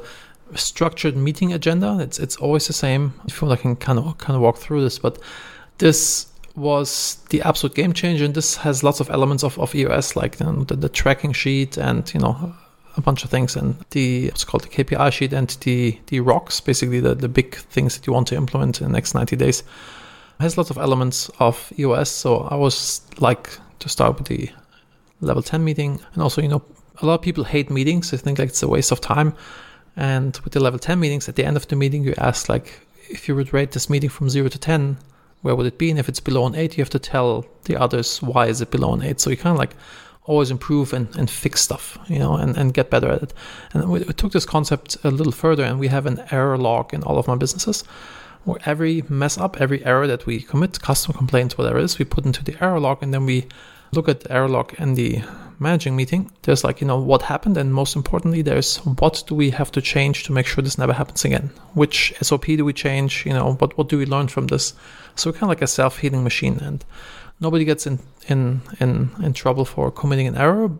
structured 0.54 1.16
meeting 1.16 1.52
agenda. 1.52 1.98
It's 2.00 2.18
it's 2.18 2.36
always 2.36 2.66
the 2.66 2.72
same. 2.72 3.14
You 3.26 3.34
want, 3.42 3.58
I 3.58 3.62
can 3.62 3.76
kind 3.76 3.98
of 3.98 4.16
kind 4.18 4.36
of 4.36 4.42
walk 4.42 4.58
through 4.58 4.82
this, 4.82 4.98
but 4.98 5.18
this 5.78 6.26
was 6.54 7.18
the 7.28 7.42
absolute 7.42 7.74
game 7.74 7.92
changer, 7.92 8.24
and 8.24 8.34
this 8.34 8.56
has 8.56 8.82
lots 8.82 9.00
of 9.00 9.10
elements 9.10 9.44
of, 9.44 9.58
of 9.58 9.74
EOS, 9.74 10.16
like 10.16 10.40
you 10.40 10.46
know, 10.46 10.64
the, 10.64 10.76
the 10.76 10.88
tracking 10.88 11.32
sheet 11.32 11.76
and 11.76 12.12
you 12.14 12.20
know 12.20 12.54
a 12.96 13.00
bunch 13.00 13.24
of 13.24 13.30
things 13.30 13.56
and 13.56 13.76
the 13.90 14.26
what's 14.26 14.44
called 14.44 14.64
the 14.64 14.68
KPI 14.68 15.12
sheet 15.12 15.32
and 15.32 15.50
the 15.60 15.98
the 16.06 16.20
rocks, 16.20 16.60
basically 16.60 17.00
the, 17.00 17.14
the 17.14 17.28
big 17.28 17.54
things 17.54 17.96
that 17.96 18.06
you 18.06 18.12
want 18.12 18.28
to 18.28 18.36
implement 18.36 18.80
in 18.80 18.86
the 18.86 18.92
next 18.92 19.14
90 19.14 19.36
days. 19.36 19.62
has 20.40 20.56
lots 20.56 20.70
of 20.70 20.78
elements 20.78 21.30
of 21.38 21.72
EOS. 21.78 22.10
So 22.10 22.40
I 22.50 22.56
was 22.56 23.02
like 23.18 23.50
to 23.80 23.88
start 23.88 24.18
with 24.18 24.28
the 24.28 24.50
level 25.20 25.42
10 25.42 25.64
meeting. 25.64 26.00
And 26.14 26.22
also, 26.22 26.42
you 26.42 26.48
know, 26.48 26.62
a 27.02 27.06
lot 27.06 27.14
of 27.14 27.22
people 27.22 27.44
hate 27.44 27.70
meetings. 27.70 28.10
They 28.10 28.16
think 28.16 28.38
like 28.38 28.48
it's 28.48 28.62
a 28.62 28.68
waste 28.68 28.92
of 28.92 29.00
time. 29.00 29.34
And 29.96 30.38
with 30.44 30.52
the 30.52 30.60
level 30.60 30.78
10 30.78 31.00
meetings, 31.00 31.28
at 31.28 31.36
the 31.36 31.44
end 31.44 31.56
of 31.56 31.68
the 31.68 31.76
meeting, 31.76 32.04
you 32.04 32.14
ask 32.18 32.48
like, 32.48 32.80
if 33.08 33.28
you 33.28 33.34
would 33.36 33.52
rate 33.52 33.72
this 33.72 33.88
meeting 33.88 34.10
from 34.10 34.28
zero 34.28 34.48
to 34.48 34.58
10, 34.58 34.98
where 35.42 35.54
would 35.54 35.66
it 35.66 35.78
be? 35.78 35.90
And 35.90 35.98
if 35.98 36.08
it's 36.08 36.20
below 36.20 36.46
an 36.46 36.54
eight, 36.54 36.76
you 36.76 36.82
have 36.82 36.90
to 36.90 36.98
tell 36.98 37.46
the 37.64 37.76
others 37.76 38.20
why 38.20 38.46
is 38.46 38.60
it 38.60 38.70
below 38.70 38.92
an 38.92 39.02
eight. 39.02 39.20
So 39.20 39.30
you 39.30 39.36
kind 39.36 39.54
of 39.54 39.58
like 39.58 39.74
always 40.26 40.50
improve 40.50 40.92
and, 40.92 41.14
and 41.16 41.30
fix 41.30 41.60
stuff, 41.60 41.98
you 42.08 42.18
know, 42.18 42.34
and, 42.34 42.56
and 42.56 42.74
get 42.74 42.90
better 42.90 43.10
at 43.10 43.22
it. 43.22 43.34
And 43.72 43.88
we, 43.88 44.00
we 44.00 44.12
took 44.12 44.32
this 44.32 44.44
concept 44.44 44.96
a 45.04 45.10
little 45.10 45.32
further 45.32 45.64
and 45.64 45.78
we 45.78 45.88
have 45.88 46.06
an 46.06 46.22
error 46.30 46.58
log 46.58 46.92
in 46.92 47.02
all 47.02 47.18
of 47.18 47.28
my 47.28 47.36
businesses 47.36 47.84
where 48.44 48.58
every 48.64 49.02
mess 49.08 49.38
up, 49.38 49.60
every 49.60 49.84
error 49.84 50.06
that 50.06 50.26
we 50.26 50.40
commit, 50.40 50.80
customer 50.80 51.16
complaints, 51.16 51.56
whatever 51.58 51.78
it 51.78 51.84
is, 51.84 51.98
we 51.98 52.04
put 52.04 52.24
into 52.24 52.44
the 52.44 52.56
error 52.62 52.78
log 52.78 53.02
and 53.02 53.12
then 53.12 53.26
we 53.26 53.46
look 53.92 54.08
at 54.08 54.20
the 54.20 54.32
error 54.32 54.48
log 54.48 54.74
and 54.78 54.96
the 54.96 55.22
managing 55.58 55.96
meeting, 55.96 56.30
there's 56.42 56.64
like, 56.64 56.80
you 56.80 56.86
know, 56.86 56.98
what 56.98 57.22
happened. 57.22 57.56
And 57.56 57.72
most 57.72 57.96
importantly, 57.96 58.42
there's 58.42 58.78
what 58.78 59.24
do 59.26 59.34
we 59.34 59.50
have 59.50 59.72
to 59.72 59.80
change 59.80 60.24
to 60.24 60.32
make 60.32 60.46
sure 60.46 60.62
this 60.62 60.78
never 60.78 60.92
happens 60.92 61.24
again? 61.24 61.50
Which 61.74 62.14
SOP 62.20 62.46
do 62.46 62.64
we 62.64 62.72
change? 62.72 63.24
You 63.26 63.32
know, 63.32 63.54
what, 63.54 63.76
what 63.76 63.88
do 63.88 63.98
we 63.98 64.06
learn 64.06 64.28
from 64.28 64.48
this? 64.48 64.74
So 65.14 65.30
we're 65.30 65.34
kind 65.34 65.44
of 65.44 65.48
like 65.50 65.62
a 65.62 65.66
self 65.66 65.98
healing 65.98 66.24
machine. 66.24 66.58
And 66.58 66.84
nobody 67.40 67.64
gets 67.64 67.86
in, 67.86 67.98
in, 68.28 68.62
in, 68.80 69.10
in 69.22 69.32
trouble 69.32 69.64
for 69.64 69.90
committing 69.90 70.26
an 70.26 70.36
error. 70.36 70.70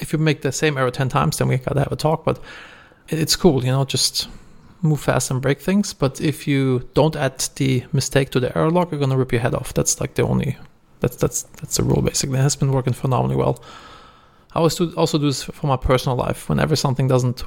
If 0.00 0.12
you 0.12 0.18
make 0.18 0.42
the 0.42 0.52
same 0.52 0.78
error 0.78 0.90
10 0.90 1.08
times, 1.08 1.38
then 1.38 1.48
we 1.48 1.58
got 1.58 1.74
to 1.74 1.80
have 1.80 1.92
a 1.92 1.96
talk. 1.96 2.24
But 2.24 2.40
it's 3.08 3.36
cool, 3.36 3.64
you 3.64 3.70
know, 3.70 3.84
just 3.84 4.28
move 4.82 5.00
fast 5.00 5.30
and 5.30 5.42
break 5.42 5.60
things. 5.60 5.92
But 5.92 6.20
if 6.20 6.46
you 6.46 6.88
don't 6.94 7.16
add 7.16 7.38
the 7.56 7.84
mistake 7.92 8.30
to 8.30 8.40
the 8.40 8.56
error 8.56 8.70
log, 8.70 8.92
you're 8.92 9.00
to 9.00 9.16
rip 9.16 9.32
your 9.32 9.40
head 9.40 9.54
off. 9.54 9.74
That's 9.74 10.00
like 10.00 10.14
the 10.14 10.22
only 10.22 10.56
that's 11.00 11.16
that's 11.16 11.42
that's 11.42 11.76
the 11.76 11.82
rule 11.82 12.02
basically. 12.02 12.38
It 12.38 12.42
has 12.42 12.56
been 12.56 12.72
working 12.72 12.92
phenomenally 12.92 13.36
well. 13.36 13.62
I 14.52 14.58
always 14.58 14.74
do, 14.74 14.92
also 14.96 15.18
do 15.18 15.26
this 15.26 15.44
for 15.44 15.66
my 15.66 15.76
personal 15.76 16.16
life. 16.16 16.48
Whenever 16.48 16.76
something 16.76 17.08
doesn't 17.08 17.44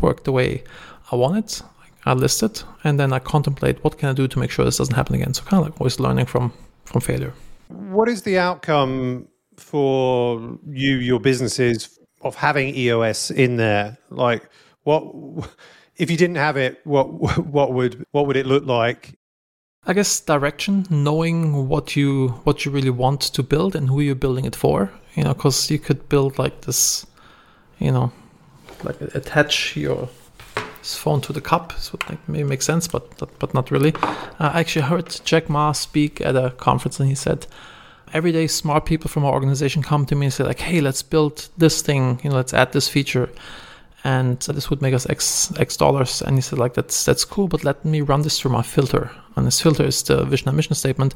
work 0.00 0.24
the 0.24 0.32
way 0.32 0.64
I 1.10 1.16
want 1.16 1.38
it, 1.38 1.62
I 2.04 2.14
list 2.14 2.42
it 2.42 2.64
and 2.84 2.98
then 2.98 3.12
I 3.12 3.18
contemplate 3.18 3.82
what 3.84 3.98
can 3.98 4.08
I 4.08 4.12
do 4.12 4.26
to 4.26 4.38
make 4.38 4.50
sure 4.50 4.64
this 4.64 4.78
doesn't 4.78 4.94
happen 4.94 5.14
again. 5.14 5.34
So 5.34 5.44
kind 5.44 5.62
of 5.62 5.70
like 5.70 5.80
always 5.80 6.00
learning 6.00 6.26
from 6.26 6.52
from 6.84 7.00
failure. 7.00 7.32
What 7.72 8.08
is 8.08 8.22
the 8.22 8.38
outcome 8.38 9.28
for 9.56 10.58
you, 10.68 10.96
your 10.96 11.20
businesses, 11.20 11.98
of 12.22 12.34
having 12.34 12.74
EOS 12.74 13.30
in 13.30 13.56
there? 13.56 13.98
Like, 14.10 14.48
what 14.84 15.04
if 15.96 16.10
you 16.10 16.16
didn't 16.16 16.36
have 16.36 16.56
it? 16.56 16.80
What 16.84 17.06
what 17.46 17.72
would 17.72 18.04
what 18.12 18.26
would 18.26 18.36
it 18.36 18.46
look 18.46 18.66
like? 18.66 19.18
I 19.84 19.94
guess 19.94 20.20
direction, 20.20 20.86
knowing 20.90 21.68
what 21.68 21.96
you 21.96 22.28
what 22.44 22.64
you 22.64 22.70
really 22.70 22.90
want 22.90 23.20
to 23.20 23.42
build 23.42 23.74
and 23.74 23.88
who 23.88 24.00
you're 24.00 24.14
building 24.14 24.44
it 24.44 24.56
for. 24.56 24.92
You 25.14 25.24
know, 25.24 25.34
because 25.34 25.70
you 25.70 25.78
could 25.78 26.08
build 26.08 26.38
like 26.38 26.62
this, 26.62 27.06
you 27.78 27.90
know, 27.90 28.12
like 28.84 29.00
attach 29.14 29.76
your 29.76 30.08
phone 30.82 31.20
to 31.22 31.32
the 31.32 31.40
cup. 31.40 31.72
So 31.78 31.98
it 32.10 32.18
may 32.28 32.42
make 32.44 32.62
sense, 32.62 32.88
but 32.88 33.04
but 33.38 33.54
not 33.54 33.70
really. 33.70 33.94
Uh, 33.94 34.50
I 34.54 34.60
actually 34.60 34.86
heard 34.86 35.20
Jack 35.24 35.48
Ma 35.48 35.72
speak 35.72 36.20
at 36.20 36.36
a 36.36 36.50
conference, 36.50 37.00
and 37.00 37.08
he 37.08 37.14
said, 37.14 37.46
every 38.12 38.32
day 38.32 38.46
smart 38.46 38.84
people 38.84 39.08
from 39.08 39.24
our 39.24 39.32
organization 39.32 39.82
come 39.82 40.06
to 40.06 40.14
me 40.14 40.26
and 40.26 40.32
say 40.32 40.44
like, 40.44 40.60
hey, 40.60 40.80
let's 40.80 41.02
build 41.02 41.48
this 41.56 41.82
thing. 41.82 42.20
You 42.22 42.30
know, 42.30 42.36
let's 42.36 42.54
add 42.54 42.72
this 42.72 42.88
feature 42.88 43.28
and 44.04 44.40
this 44.40 44.68
would 44.68 44.82
make 44.82 44.94
us 44.94 45.08
X 45.08 45.52
X 45.58 45.76
dollars. 45.76 46.22
And 46.22 46.36
he 46.36 46.42
said 46.42 46.58
like 46.58 46.74
that's 46.74 47.04
that's 47.04 47.24
cool, 47.24 47.48
but 47.48 47.64
let 47.64 47.84
me 47.84 48.00
run 48.00 48.22
this 48.22 48.38
through 48.38 48.52
my 48.52 48.62
filter. 48.62 49.10
And 49.36 49.46
this 49.46 49.60
filter 49.60 49.84
is 49.84 50.02
the 50.02 50.24
vision 50.24 50.48
and 50.48 50.56
mission 50.56 50.74
statement. 50.74 51.14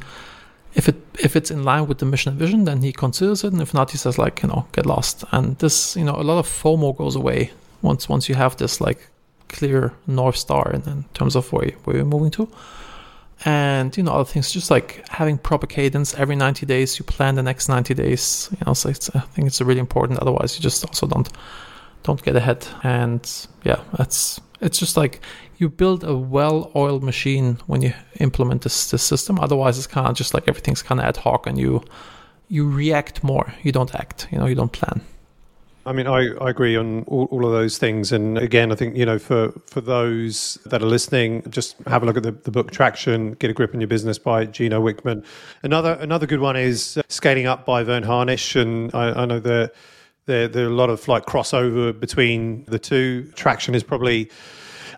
If 0.74 0.88
it 0.88 0.96
if 1.18 1.36
it's 1.36 1.50
in 1.50 1.64
line 1.64 1.86
with 1.86 1.98
the 1.98 2.06
mission 2.06 2.30
and 2.30 2.38
vision, 2.38 2.64
then 2.64 2.82
he 2.82 2.92
considers 2.92 3.44
it, 3.44 3.52
and 3.52 3.62
if 3.62 3.74
not, 3.74 3.90
he 3.90 3.98
says 3.98 4.18
like 4.18 4.42
you 4.42 4.48
know 4.48 4.66
get 4.72 4.86
lost. 4.86 5.24
And 5.32 5.58
this 5.58 5.96
you 5.96 6.04
know 6.04 6.14
a 6.14 6.22
lot 6.22 6.38
of 6.38 6.46
FOMO 6.46 6.96
goes 6.96 7.16
away 7.16 7.50
once 7.82 8.08
once 8.08 8.28
you 8.28 8.34
have 8.34 8.56
this 8.56 8.80
like 8.80 9.08
clear 9.48 9.92
north 10.06 10.36
star 10.36 10.70
in, 10.72 10.82
in 10.82 11.04
terms 11.14 11.36
of 11.36 11.52
where 11.52 11.70
where 11.84 11.96
you're 11.96 12.04
moving 12.04 12.30
to. 12.32 12.48
And 13.44 13.94
you 13.96 14.02
know 14.02 14.12
other 14.12 14.24
things, 14.24 14.50
just 14.50 14.70
like 14.70 15.06
having 15.08 15.36
proper 15.38 15.66
cadence 15.66 16.14
every 16.14 16.36
90 16.36 16.64
days. 16.66 16.98
You 16.98 17.04
plan 17.04 17.34
the 17.34 17.42
next 17.42 17.68
90 17.68 17.94
days. 17.94 18.48
You 18.52 18.64
know, 18.66 18.74
so 18.74 18.88
I 18.88 18.92
think 18.92 19.46
it's 19.46 19.60
really 19.60 19.80
important. 19.80 20.18
Otherwise, 20.20 20.56
you 20.56 20.62
just 20.62 20.84
also 20.84 21.06
don't 21.06 21.28
don't 22.02 22.22
get 22.22 22.36
ahead. 22.36 22.66
And 22.82 23.46
yeah, 23.64 23.82
that's 23.96 24.40
it's 24.60 24.78
just 24.78 24.96
like 24.96 25.20
you 25.58 25.68
build 25.68 26.04
a 26.04 26.16
well-oiled 26.16 27.02
machine 27.02 27.58
when 27.66 27.82
you 27.82 27.92
implement 28.20 28.62
this 28.62 28.90
this 28.90 29.02
system. 29.02 29.38
Otherwise, 29.38 29.76
it's 29.78 29.86
kind 29.86 30.06
of 30.06 30.14
just 30.14 30.34
like 30.34 30.48
everything's 30.48 30.82
kind 30.82 31.00
of 31.00 31.06
ad 31.06 31.18
hoc, 31.18 31.46
and 31.46 31.58
you 31.58 31.82
you 32.48 32.68
react 32.68 33.22
more. 33.22 33.52
You 33.62 33.72
don't 33.72 33.94
act. 33.94 34.28
You 34.30 34.38
know, 34.38 34.46
you 34.46 34.54
don't 34.54 34.72
plan. 34.72 35.02
I 35.86 35.92
mean, 35.92 36.08
I, 36.08 36.34
I 36.40 36.50
agree 36.50 36.76
on 36.76 37.04
all, 37.04 37.26
all 37.30 37.46
of 37.46 37.52
those 37.52 37.78
things. 37.78 38.10
And 38.10 38.36
again, 38.36 38.72
I 38.72 38.74
think, 38.74 38.96
you 38.96 39.06
know, 39.06 39.20
for, 39.20 39.52
for 39.66 39.80
those 39.80 40.58
that 40.66 40.82
are 40.82 40.86
listening, 40.86 41.44
just 41.48 41.76
have 41.86 42.02
a 42.02 42.06
look 42.06 42.16
at 42.16 42.24
the, 42.24 42.32
the 42.32 42.50
book 42.50 42.72
Traction, 42.72 43.34
Get 43.34 43.50
a 43.50 43.52
Grip 43.52 43.72
on 43.72 43.80
Your 43.80 43.86
Business 43.86 44.18
by 44.18 44.46
Gino 44.46 44.82
Wickman. 44.82 45.24
Another 45.62 45.96
another 46.00 46.26
good 46.26 46.40
one 46.40 46.56
is 46.56 46.96
uh, 46.96 47.02
Scaling 47.08 47.46
Up 47.46 47.64
by 47.64 47.84
Verne 47.84 48.02
Harnish. 48.02 48.56
And 48.56 48.92
I, 48.94 49.22
I 49.22 49.24
know 49.26 49.38
that 49.38 49.74
there, 50.26 50.48
there 50.48 50.66
are 50.66 50.70
a 50.70 50.74
lot 50.74 50.90
of 50.90 51.06
like 51.06 51.24
crossover 51.24 51.98
between 51.98 52.64
the 52.64 52.80
two. 52.80 53.30
Traction 53.36 53.76
is 53.76 53.84
probably, 53.84 54.28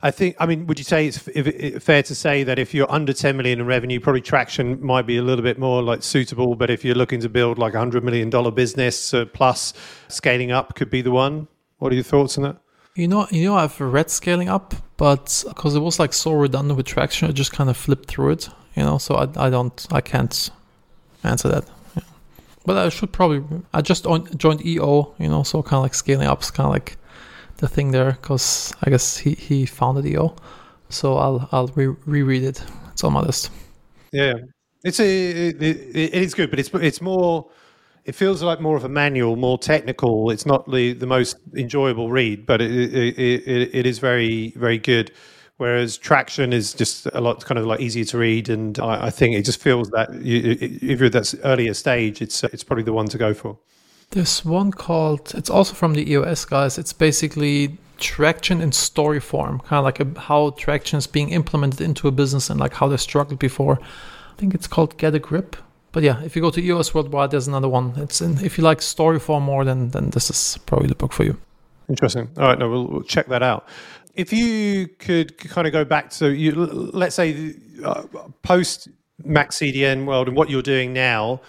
I 0.02 0.10
think. 0.10 0.36
I 0.38 0.46
mean, 0.46 0.66
would 0.66 0.78
you 0.78 0.84
say 0.84 1.06
it's 1.06 1.18
fair 1.18 2.02
to 2.02 2.14
say 2.14 2.44
that 2.44 2.58
if 2.58 2.72
you're 2.74 2.90
under 2.90 3.12
10 3.12 3.36
million 3.36 3.60
in 3.60 3.66
revenue, 3.66 4.00
probably 4.00 4.20
Traction 4.20 4.82
might 4.82 5.06
be 5.06 5.16
a 5.16 5.22
little 5.22 5.42
bit 5.42 5.58
more 5.58 5.82
like 5.82 6.02
suitable. 6.02 6.54
But 6.54 6.70
if 6.70 6.84
you're 6.84 6.94
looking 6.94 7.20
to 7.20 7.28
build 7.28 7.58
like 7.58 7.74
a 7.74 7.78
hundred 7.78 8.04
million 8.04 8.30
dollar 8.30 8.50
business 8.50 9.12
uh, 9.12 9.24
plus, 9.26 9.72
scaling 10.08 10.52
up 10.52 10.74
could 10.74 10.90
be 10.90 11.02
the 11.02 11.10
one. 11.10 11.48
What 11.78 11.92
are 11.92 11.94
your 11.94 12.04
thoughts 12.04 12.38
on 12.38 12.44
that? 12.44 12.56
You 12.94 13.06
know, 13.06 13.26
you 13.30 13.44
know, 13.44 13.56
I've 13.56 13.80
read 13.80 14.10
scaling 14.10 14.48
up, 14.48 14.74
but 14.96 15.44
because 15.48 15.76
it 15.76 15.80
was 15.80 15.98
like 15.98 16.12
so 16.12 16.32
redundant 16.32 16.76
with 16.76 16.86
traction, 16.86 17.28
I 17.28 17.32
just 17.32 17.52
kind 17.52 17.70
of 17.70 17.76
flipped 17.76 18.08
through 18.08 18.30
it. 18.32 18.48
You 18.74 18.82
know, 18.84 18.98
so 18.98 19.14
I, 19.14 19.46
I 19.46 19.50
don't, 19.50 19.86
I 19.90 20.00
can't 20.00 20.50
answer 21.24 21.48
that 21.48 21.68
but 22.68 22.76
I 22.76 22.90
should 22.90 23.12
probably 23.12 23.42
I 23.72 23.80
just 23.80 24.04
joined 24.36 24.64
EO, 24.64 25.14
you 25.18 25.28
know, 25.28 25.42
so 25.42 25.62
kind 25.62 25.78
of 25.78 25.84
like 25.84 25.94
scaling 25.94 26.28
up 26.28 26.42
is 26.42 26.50
kind 26.50 26.66
of 26.66 26.72
like 26.72 26.98
the 27.58 27.68
thing 27.68 27.90
there 27.90 28.12
because 28.12 28.72
I 28.82 28.90
guess 28.90 29.18
he 29.18 29.34
he 29.34 29.66
founded 29.66 30.06
EO, 30.06 30.34
so 30.88 31.16
I'll 31.16 31.48
I'll 31.52 31.68
re- 31.68 31.94
reread 32.06 32.42
it. 32.42 32.64
It's 32.92 33.04
on 33.04 33.12
my 33.12 33.20
list. 33.20 33.50
Yeah, 34.12 34.34
it's 34.82 35.00
a 35.00 35.48
it, 35.48 35.62
it, 35.62 35.96
it 35.96 36.14
is 36.14 36.34
good, 36.34 36.50
but 36.50 36.58
it's 36.58 36.70
it's 36.74 37.00
more. 37.00 37.50
It 38.04 38.14
feels 38.14 38.42
like 38.42 38.58
more 38.58 38.74
of 38.74 38.84
a 38.84 38.88
manual, 38.88 39.36
more 39.36 39.58
technical. 39.58 40.30
It's 40.30 40.46
not 40.46 40.70
the, 40.70 40.94
the 40.94 41.06
most 41.06 41.36
enjoyable 41.54 42.10
read, 42.10 42.46
but 42.46 42.62
it, 42.62 42.70
it, 42.70 43.18
it, 43.18 43.74
it 43.74 43.86
is 43.86 43.98
very 43.98 44.54
very 44.56 44.78
good. 44.78 45.12
Whereas 45.58 45.98
traction 45.98 46.52
is 46.52 46.72
just 46.72 47.06
a 47.12 47.20
lot 47.20 47.44
kind 47.44 47.58
of 47.58 47.66
like 47.66 47.80
easier 47.80 48.04
to 48.04 48.18
read, 48.18 48.48
and 48.48 48.78
I, 48.78 49.06
I 49.06 49.10
think 49.10 49.36
it 49.36 49.42
just 49.42 49.60
feels 49.60 49.90
that 49.90 50.14
you, 50.14 50.56
if 50.60 51.00
you're 51.00 51.06
at 51.06 51.12
that 51.12 51.34
earlier 51.44 51.74
stage, 51.74 52.22
it's 52.22 52.44
it's 52.44 52.64
probably 52.64 52.84
the 52.84 52.92
one 52.92 53.08
to 53.08 53.18
go 53.18 53.34
for. 53.34 53.58
There's 54.10 54.44
one 54.44 54.72
called. 54.72 55.32
It's 55.34 55.50
also 55.50 55.74
from 55.74 55.94
the 55.94 56.10
EOS 56.10 56.44
guys. 56.44 56.78
It's 56.78 56.92
basically 56.92 57.78
traction 57.98 58.60
in 58.60 58.72
story 58.72 59.20
form, 59.20 59.60
kind 59.60 59.78
of 59.78 59.84
like 59.84 60.00
a, 60.00 60.20
how 60.20 60.50
traction 60.50 60.98
is 60.98 61.06
being 61.06 61.30
implemented 61.30 61.80
into 61.80 62.08
a 62.08 62.12
business 62.12 62.48
and 62.48 62.58
like 62.60 62.74
how 62.74 62.88
they 62.88 62.96
struggled 62.96 63.38
before. 63.38 63.78
I 63.80 64.36
think 64.36 64.54
it's 64.54 64.66
called 64.66 64.96
Get 64.96 65.14
a 65.14 65.18
Grip. 65.18 65.56
But 65.92 66.02
yeah, 66.02 66.22
if 66.22 66.36
you 66.36 66.42
go 66.42 66.50
to 66.50 66.62
EOS 66.62 66.94
Worldwide, 66.94 67.30
there's 67.30 67.48
another 67.48 67.68
one. 67.68 67.94
It's 67.96 68.20
in, 68.20 68.44
if 68.44 68.56
you 68.56 68.64
like 68.64 68.82
story 68.82 69.18
form 69.18 69.44
more, 69.44 69.64
then 69.64 69.88
then 69.90 70.10
this 70.10 70.30
is 70.30 70.58
probably 70.66 70.88
the 70.88 70.94
book 70.94 71.12
for 71.12 71.24
you. 71.24 71.36
Interesting. 71.88 72.28
All 72.36 72.44
right, 72.44 72.58
no, 72.58 72.68
we'll, 72.68 72.86
we'll 72.86 73.02
check 73.02 73.26
that 73.28 73.42
out 73.42 73.66
if 74.18 74.32
you 74.32 74.88
could 74.98 75.38
kind 75.38 75.66
of 75.66 75.72
go 75.72 75.84
back 75.84 76.10
to 76.10 76.34
you, 76.34 76.52
let's 76.56 77.14
say 77.14 77.54
uh, 77.84 78.02
post 78.42 78.88
MaxCDN 79.24 80.06
world 80.06 80.26
and 80.26 80.36
what 80.36 80.50
you're 80.50 80.60
doing 80.60 80.92
now, 80.92 81.40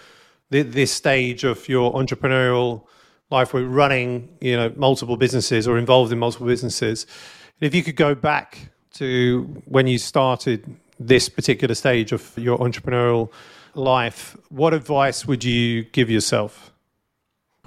this 0.50 0.92
stage 0.92 1.44
of 1.44 1.68
your 1.68 1.92
entrepreneurial 1.92 2.84
life, 3.30 3.54
we're 3.54 3.64
running, 3.64 4.28
you 4.40 4.56
know, 4.56 4.72
multiple 4.76 5.16
businesses 5.16 5.68
or 5.68 5.78
involved 5.78 6.12
in 6.12 6.18
multiple 6.18 6.46
businesses. 6.46 7.06
If 7.60 7.74
you 7.74 7.82
could 7.82 7.96
go 7.96 8.14
back 8.14 8.70
to 8.94 9.62
when 9.66 9.86
you 9.86 9.98
started 9.98 10.76
this 10.98 11.28
particular 11.28 11.74
stage 11.74 12.12
of 12.12 12.36
your 12.36 12.58
entrepreneurial 12.58 13.30
life, 13.74 14.36
what 14.48 14.74
advice 14.74 15.26
would 15.26 15.44
you 15.44 15.84
give 15.84 16.10
yourself? 16.10 16.72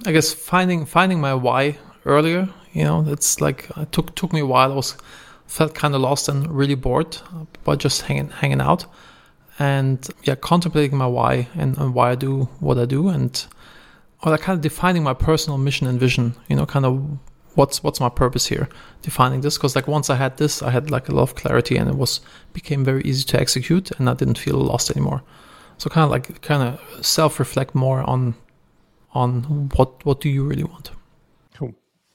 I 0.06 0.12
guess 0.12 0.34
finding 0.34 0.86
finding 0.86 1.22
my 1.22 1.34
why 1.34 1.78
earlier 2.06 2.50
you 2.74 2.84
know, 2.84 3.06
it's 3.08 3.40
like 3.40 3.70
it 3.78 3.92
took 3.92 4.16
took 4.16 4.34
me 4.34 4.42
a 4.42 4.46
while. 4.46 4.72
I 4.72 4.76
was 4.76 4.98
felt 5.46 5.76
kind 5.76 5.94
of 5.94 6.02
lost 6.02 6.28
and 6.28 6.52
really 6.52 6.76
bored 6.76 7.18
by 7.64 7.76
just 7.76 8.02
hanging 8.02 8.30
hanging 8.30 8.62
out, 8.62 8.86
and 9.60 10.08
yeah, 10.24 10.36
contemplating 10.36 10.98
my 10.98 11.08
why 11.08 11.48
and, 11.56 11.78
and 11.78 11.94
why 11.94 12.12
I 12.12 12.16
do 12.16 12.46
what 12.60 12.78
I 12.78 12.86
do, 12.86 13.10
and 13.10 13.46
or 14.24 14.32
like 14.32 14.42
kind 14.42 14.58
of 14.58 14.62
defining 14.62 15.04
my 15.04 15.14
personal 15.14 15.58
mission 15.58 15.88
and 15.88 16.00
vision. 16.00 16.36
You 16.48 16.56
know, 16.56 16.66
kind 16.66 16.86
of 16.86 17.20
what's 17.56 17.84
what's 17.84 18.00
my 18.00 18.10
purpose 18.10 18.48
here 18.48 18.68
defining 19.02 19.42
this 19.42 19.58
because 19.58 19.76
like 19.76 19.88
once 19.88 20.10
i 20.10 20.16
had 20.16 20.38
this 20.38 20.62
i 20.62 20.72
had 20.72 20.90
like 20.90 21.08
a 21.08 21.12
lot 21.12 21.24
of 21.24 21.36
clarity 21.36 21.78
and 21.78 21.90
it 21.90 21.96
was 21.96 22.22
became 22.52 22.84
very 22.84 23.02
easy 23.04 23.24
to 23.24 23.40
execute 23.40 23.92
and 23.92 24.10
i 24.10 24.14
didn't 24.14 24.38
feel 24.38 24.56
lost 24.56 24.90
anymore 24.90 25.22
so 25.78 25.90
kind 25.90 26.04
of 26.04 26.10
like 26.10 26.42
kind 26.42 26.64
of 26.64 27.06
self 27.06 27.40
reflect 27.40 27.76
more 27.76 28.02
on 28.10 28.36
on 29.14 29.70
what 29.76 30.04
what 30.06 30.20
do 30.20 30.30
you 30.30 30.44
really 30.44 30.64
want 30.64 30.92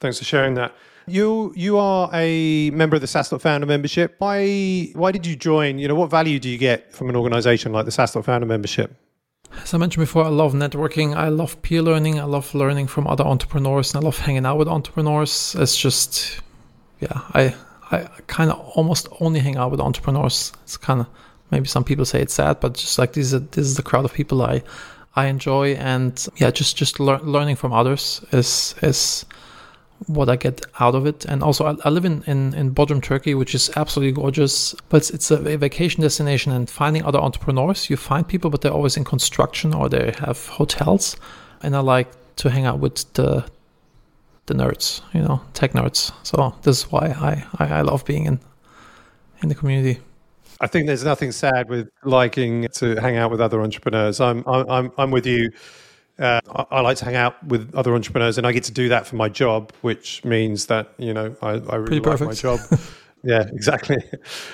Thanks 0.00 0.18
for 0.18 0.24
sharing 0.24 0.54
that. 0.54 0.74
You 1.06 1.52
you 1.56 1.78
are 1.78 2.10
a 2.12 2.70
member 2.70 2.96
of 2.96 3.00
the 3.00 3.06
SaaStock 3.08 3.40
Founder 3.40 3.66
membership. 3.66 4.14
Why 4.18 4.90
why 4.94 5.10
did 5.10 5.26
you 5.26 5.36
join? 5.36 5.78
You 5.78 5.88
know, 5.88 5.94
what 5.94 6.10
value 6.10 6.38
do 6.38 6.48
you 6.48 6.58
get 6.58 6.92
from 6.92 7.08
an 7.08 7.16
organization 7.16 7.72
like 7.72 7.86
the 7.86 7.90
SaaStock 7.90 8.24
Founder 8.24 8.46
membership? 8.46 8.94
As 9.62 9.72
I 9.72 9.78
mentioned 9.78 10.02
before, 10.02 10.24
I 10.24 10.28
love 10.28 10.52
networking. 10.52 11.16
I 11.16 11.28
love 11.28 11.60
peer 11.62 11.80
learning. 11.80 12.20
I 12.20 12.24
love 12.24 12.54
learning 12.54 12.88
from 12.88 13.06
other 13.06 13.24
entrepreneurs, 13.24 13.94
and 13.94 14.02
I 14.02 14.04
love 14.04 14.18
hanging 14.18 14.44
out 14.44 14.58
with 14.58 14.68
entrepreneurs. 14.68 15.56
It's 15.58 15.76
just, 15.76 16.40
yeah, 17.00 17.20
I 17.32 17.54
I 17.90 18.08
kind 18.26 18.50
of 18.50 18.58
almost 18.74 19.08
only 19.20 19.40
hang 19.40 19.56
out 19.56 19.70
with 19.70 19.80
entrepreneurs. 19.80 20.52
It's 20.64 20.76
kind 20.76 21.00
of 21.00 21.06
maybe 21.50 21.66
some 21.66 21.84
people 21.84 22.04
say 22.04 22.20
it's 22.20 22.34
sad, 22.34 22.60
but 22.60 22.74
just 22.74 22.98
like 22.98 23.14
this 23.14 23.26
is 23.26 23.32
a, 23.32 23.40
this 23.40 23.66
is 23.66 23.76
the 23.76 23.82
crowd 23.82 24.04
of 24.04 24.12
people 24.12 24.42
I 24.42 24.62
I 25.16 25.26
enjoy, 25.26 25.72
and 25.74 26.28
yeah, 26.36 26.50
just 26.50 26.76
just 26.76 27.00
lear- 27.00 27.20
learning 27.20 27.56
from 27.56 27.72
others 27.72 28.22
is 28.32 28.74
is 28.82 29.24
what 30.06 30.28
I 30.28 30.36
get 30.36 30.64
out 30.80 30.94
of 30.94 31.06
it. 31.06 31.24
And 31.24 31.42
also, 31.42 31.66
I, 31.66 31.76
I 31.84 31.90
live 31.90 32.04
in, 32.04 32.22
in 32.26 32.54
in 32.54 32.74
Bodrum, 32.74 33.02
Turkey, 33.02 33.34
which 33.34 33.54
is 33.54 33.70
absolutely 33.76 34.12
gorgeous. 34.12 34.74
But 34.88 34.98
it's, 34.98 35.10
it's 35.10 35.30
a 35.30 35.56
vacation 35.56 36.02
destination, 36.02 36.52
and 36.52 36.70
finding 36.70 37.04
other 37.04 37.18
entrepreneurs, 37.18 37.90
you 37.90 37.96
find 37.96 38.26
people, 38.26 38.50
but 38.50 38.60
they're 38.60 38.72
always 38.72 38.96
in 38.96 39.04
construction 39.04 39.74
or 39.74 39.88
they 39.88 40.14
have 40.18 40.46
hotels. 40.46 41.16
And 41.62 41.74
I 41.74 41.80
like 41.80 42.08
to 42.36 42.50
hang 42.50 42.66
out 42.66 42.78
with 42.78 43.12
the 43.14 43.44
the 44.46 44.54
nerds, 44.54 45.02
you 45.12 45.20
know, 45.20 45.40
tech 45.52 45.72
nerds. 45.72 46.12
So 46.22 46.54
this 46.62 46.78
is 46.78 46.92
why 46.92 47.08
I, 47.08 47.64
I, 47.64 47.78
I 47.78 47.80
love 47.82 48.04
being 48.04 48.26
in 48.26 48.40
in 49.42 49.48
the 49.48 49.54
community. 49.54 50.00
I 50.60 50.66
think 50.66 50.86
there's 50.86 51.04
nothing 51.04 51.32
sad 51.32 51.68
with 51.68 51.88
liking 52.04 52.68
to 52.74 52.96
hang 52.96 53.16
out 53.16 53.30
with 53.30 53.40
other 53.40 53.60
entrepreneurs. 53.60 54.20
I'm 54.20 54.42
I'm 54.46 54.90
I'm 54.98 55.10
with 55.10 55.26
you. 55.26 55.52
Uh, 56.18 56.40
I, 56.50 56.64
I, 56.76 56.80
like 56.80 56.96
to 56.98 57.04
hang 57.04 57.14
out 57.14 57.42
with 57.46 57.72
other 57.74 57.94
entrepreneurs, 57.94 58.38
and 58.38 58.46
I 58.46 58.52
get 58.52 58.64
to 58.64 58.72
do 58.72 58.88
that 58.88 59.06
for 59.06 59.16
my 59.16 59.28
job, 59.28 59.72
which 59.82 60.24
means 60.24 60.66
that 60.66 60.92
you 60.98 61.14
know 61.14 61.36
I, 61.42 61.50
I 61.50 61.76
really 61.76 62.00
like 62.00 62.20
my 62.20 62.32
job. 62.32 62.58
yeah, 63.22 63.46
exactly. 63.52 63.98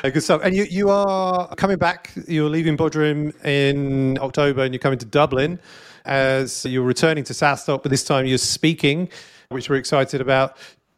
Good 0.02 0.22
stuff. 0.22 0.42
And 0.44 0.54
you 0.54 0.64
you 0.64 0.90
are 0.90 1.54
coming 1.56 1.78
back. 1.78 2.12
You're 2.28 2.50
leaving 2.50 2.76
Bodrum 2.76 3.34
in 3.44 4.18
October, 4.20 4.62
and 4.62 4.74
you're 4.74 4.78
coming 4.78 4.98
to 4.98 5.06
Dublin 5.06 5.58
as 6.04 6.64
you're 6.66 6.82
returning 6.82 7.24
to 7.24 7.32
SaaStock, 7.32 7.82
but 7.82 7.90
this 7.90 8.04
time 8.04 8.26
you're 8.26 8.36
speaking, 8.38 9.08
which 9.48 9.70
we're 9.70 9.76
excited 9.76 10.20
about. 10.20 10.56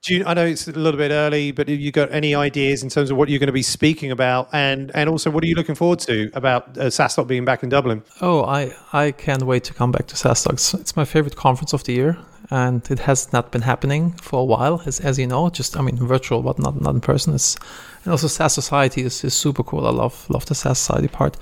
You, 0.08 0.24
I 0.24 0.34
know 0.34 0.46
it's 0.46 0.68
a 0.68 0.72
little 0.72 0.98
bit 0.98 1.10
early, 1.10 1.50
but 1.50 1.68
have 1.68 1.80
you 1.80 1.90
got 1.90 2.12
any 2.12 2.34
ideas 2.34 2.82
in 2.82 2.88
terms 2.90 3.10
of 3.10 3.16
what 3.16 3.28
you're 3.28 3.40
going 3.40 3.48
to 3.48 3.52
be 3.52 3.62
speaking 3.62 4.10
about, 4.12 4.48
and 4.52 4.90
and 4.94 5.08
also 5.08 5.30
what 5.30 5.42
are 5.42 5.46
you 5.46 5.56
looking 5.56 5.74
forward 5.74 5.98
to 6.00 6.30
about 6.34 6.78
uh, 6.78 6.86
SaaStock 6.86 7.26
being 7.26 7.44
back 7.44 7.62
in 7.62 7.68
Dublin? 7.68 8.02
Oh, 8.20 8.44
I 8.44 8.72
I 8.92 9.10
can't 9.10 9.42
wait 9.42 9.64
to 9.64 9.74
come 9.74 9.90
back 9.90 10.06
to 10.08 10.14
SaaStock. 10.14 10.52
It's, 10.54 10.74
it's 10.74 10.96
my 10.96 11.04
favorite 11.04 11.36
conference 11.36 11.72
of 11.72 11.82
the 11.84 11.92
year, 11.92 12.18
and 12.50 12.88
it 12.90 13.00
has 13.00 13.32
not 13.32 13.50
been 13.50 13.62
happening 13.62 14.12
for 14.22 14.40
a 14.40 14.44
while, 14.44 14.82
as 14.86 15.00
as 15.00 15.18
you 15.18 15.26
know. 15.26 15.50
Just 15.50 15.76
I 15.76 15.82
mean, 15.82 15.96
virtual, 15.96 16.42
but 16.42 16.58
not 16.58 16.80
not 16.80 16.94
in 16.94 17.00
person. 17.00 17.34
It's, 17.34 17.56
and 18.04 18.12
also 18.12 18.28
SaaS 18.28 18.54
Society 18.54 19.02
is, 19.02 19.24
is 19.24 19.34
super 19.34 19.64
cool. 19.64 19.86
I 19.86 19.90
love 19.90 20.26
love 20.30 20.46
the 20.46 20.54
SaaS 20.54 20.78
Society 20.78 21.08
part. 21.08 21.36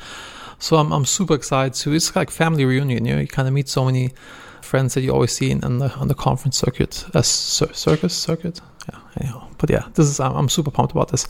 So 0.58 0.76
I'm 0.76 0.92
I'm 0.92 1.04
super 1.04 1.34
excited. 1.34 1.76
So 1.76 1.92
it's 1.92 2.16
like 2.16 2.30
family 2.30 2.64
reunion. 2.64 3.04
You 3.04 3.14
know, 3.14 3.20
you 3.20 3.28
kind 3.28 3.48
of 3.48 3.54
meet 3.54 3.68
so 3.68 3.84
many 3.84 4.12
friends 4.64 4.94
that 4.94 5.02
you 5.02 5.12
always 5.12 5.32
see 5.32 5.52
on 5.52 5.78
the 5.78 5.90
on 5.94 6.08
the 6.08 6.14
conference 6.14 6.56
circuit, 6.56 7.04
uh, 7.14 7.22
circus 7.22 8.14
circuit. 8.14 8.60
Yeah, 8.88 9.00
anyhow. 9.20 9.48
But 9.58 9.70
yeah, 9.70 9.88
this 9.94 10.06
is 10.06 10.20
I'm, 10.20 10.34
I'm 10.34 10.48
super 10.48 10.70
pumped 10.70 10.92
about 10.92 11.08
this, 11.08 11.26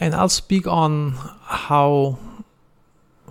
and 0.00 0.14
I'll 0.14 0.28
speak 0.28 0.66
on 0.66 1.12
how 1.42 2.18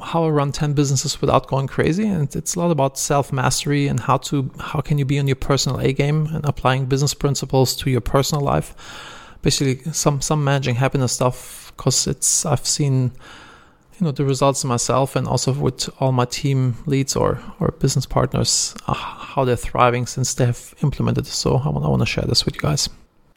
how 0.01 0.25
I 0.25 0.29
run 0.29 0.51
10 0.51 0.73
businesses 0.73 1.21
without 1.21 1.47
going 1.47 1.67
crazy 1.67 2.07
and 2.07 2.35
it's 2.35 2.55
a 2.55 2.59
lot 2.59 2.71
about 2.71 2.97
self 2.97 3.31
mastery 3.31 3.87
and 3.87 3.99
how 3.99 4.17
to 4.17 4.51
how 4.59 4.81
can 4.81 4.97
you 4.97 5.05
be 5.05 5.19
on 5.19 5.27
your 5.27 5.35
personal 5.35 5.79
A 5.79 5.93
game 5.93 6.27
and 6.27 6.43
applying 6.45 6.87
business 6.87 7.13
principles 7.13 7.75
to 7.77 7.89
your 7.89 8.01
personal 8.01 8.43
life 8.43 8.75
basically 9.41 9.91
some 9.93 10.19
some 10.19 10.43
managing 10.43 10.75
happiness 10.75 11.13
stuff 11.13 11.71
because 11.77 12.07
it's 12.07 12.45
I've 12.45 12.65
seen 12.65 13.11
you 13.99 14.05
know 14.05 14.11
the 14.11 14.25
results 14.25 14.63
myself 14.63 15.15
and 15.15 15.27
also 15.27 15.53
with 15.53 15.89
all 15.99 16.11
my 16.11 16.25
team 16.25 16.75
leads 16.85 17.15
or 17.15 17.39
or 17.59 17.71
business 17.79 18.05
partners 18.05 18.75
uh, 18.87 18.93
how 18.93 19.45
they're 19.45 19.55
thriving 19.55 20.05
since 20.05 20.33
they 20.33 20.45
have 20.45 20.73
implemented. 20.81 21.25
So 21.27 21.57
I 21.57 21.69
want 21.69 21.85
I 21.85 21.89
want 21.89 22.01
to 22.01 22.05
share 22.05 22.25
this 22.25 22.45
with 22.45 22.55
you 22.55 22.61
guys. 22.61 22.89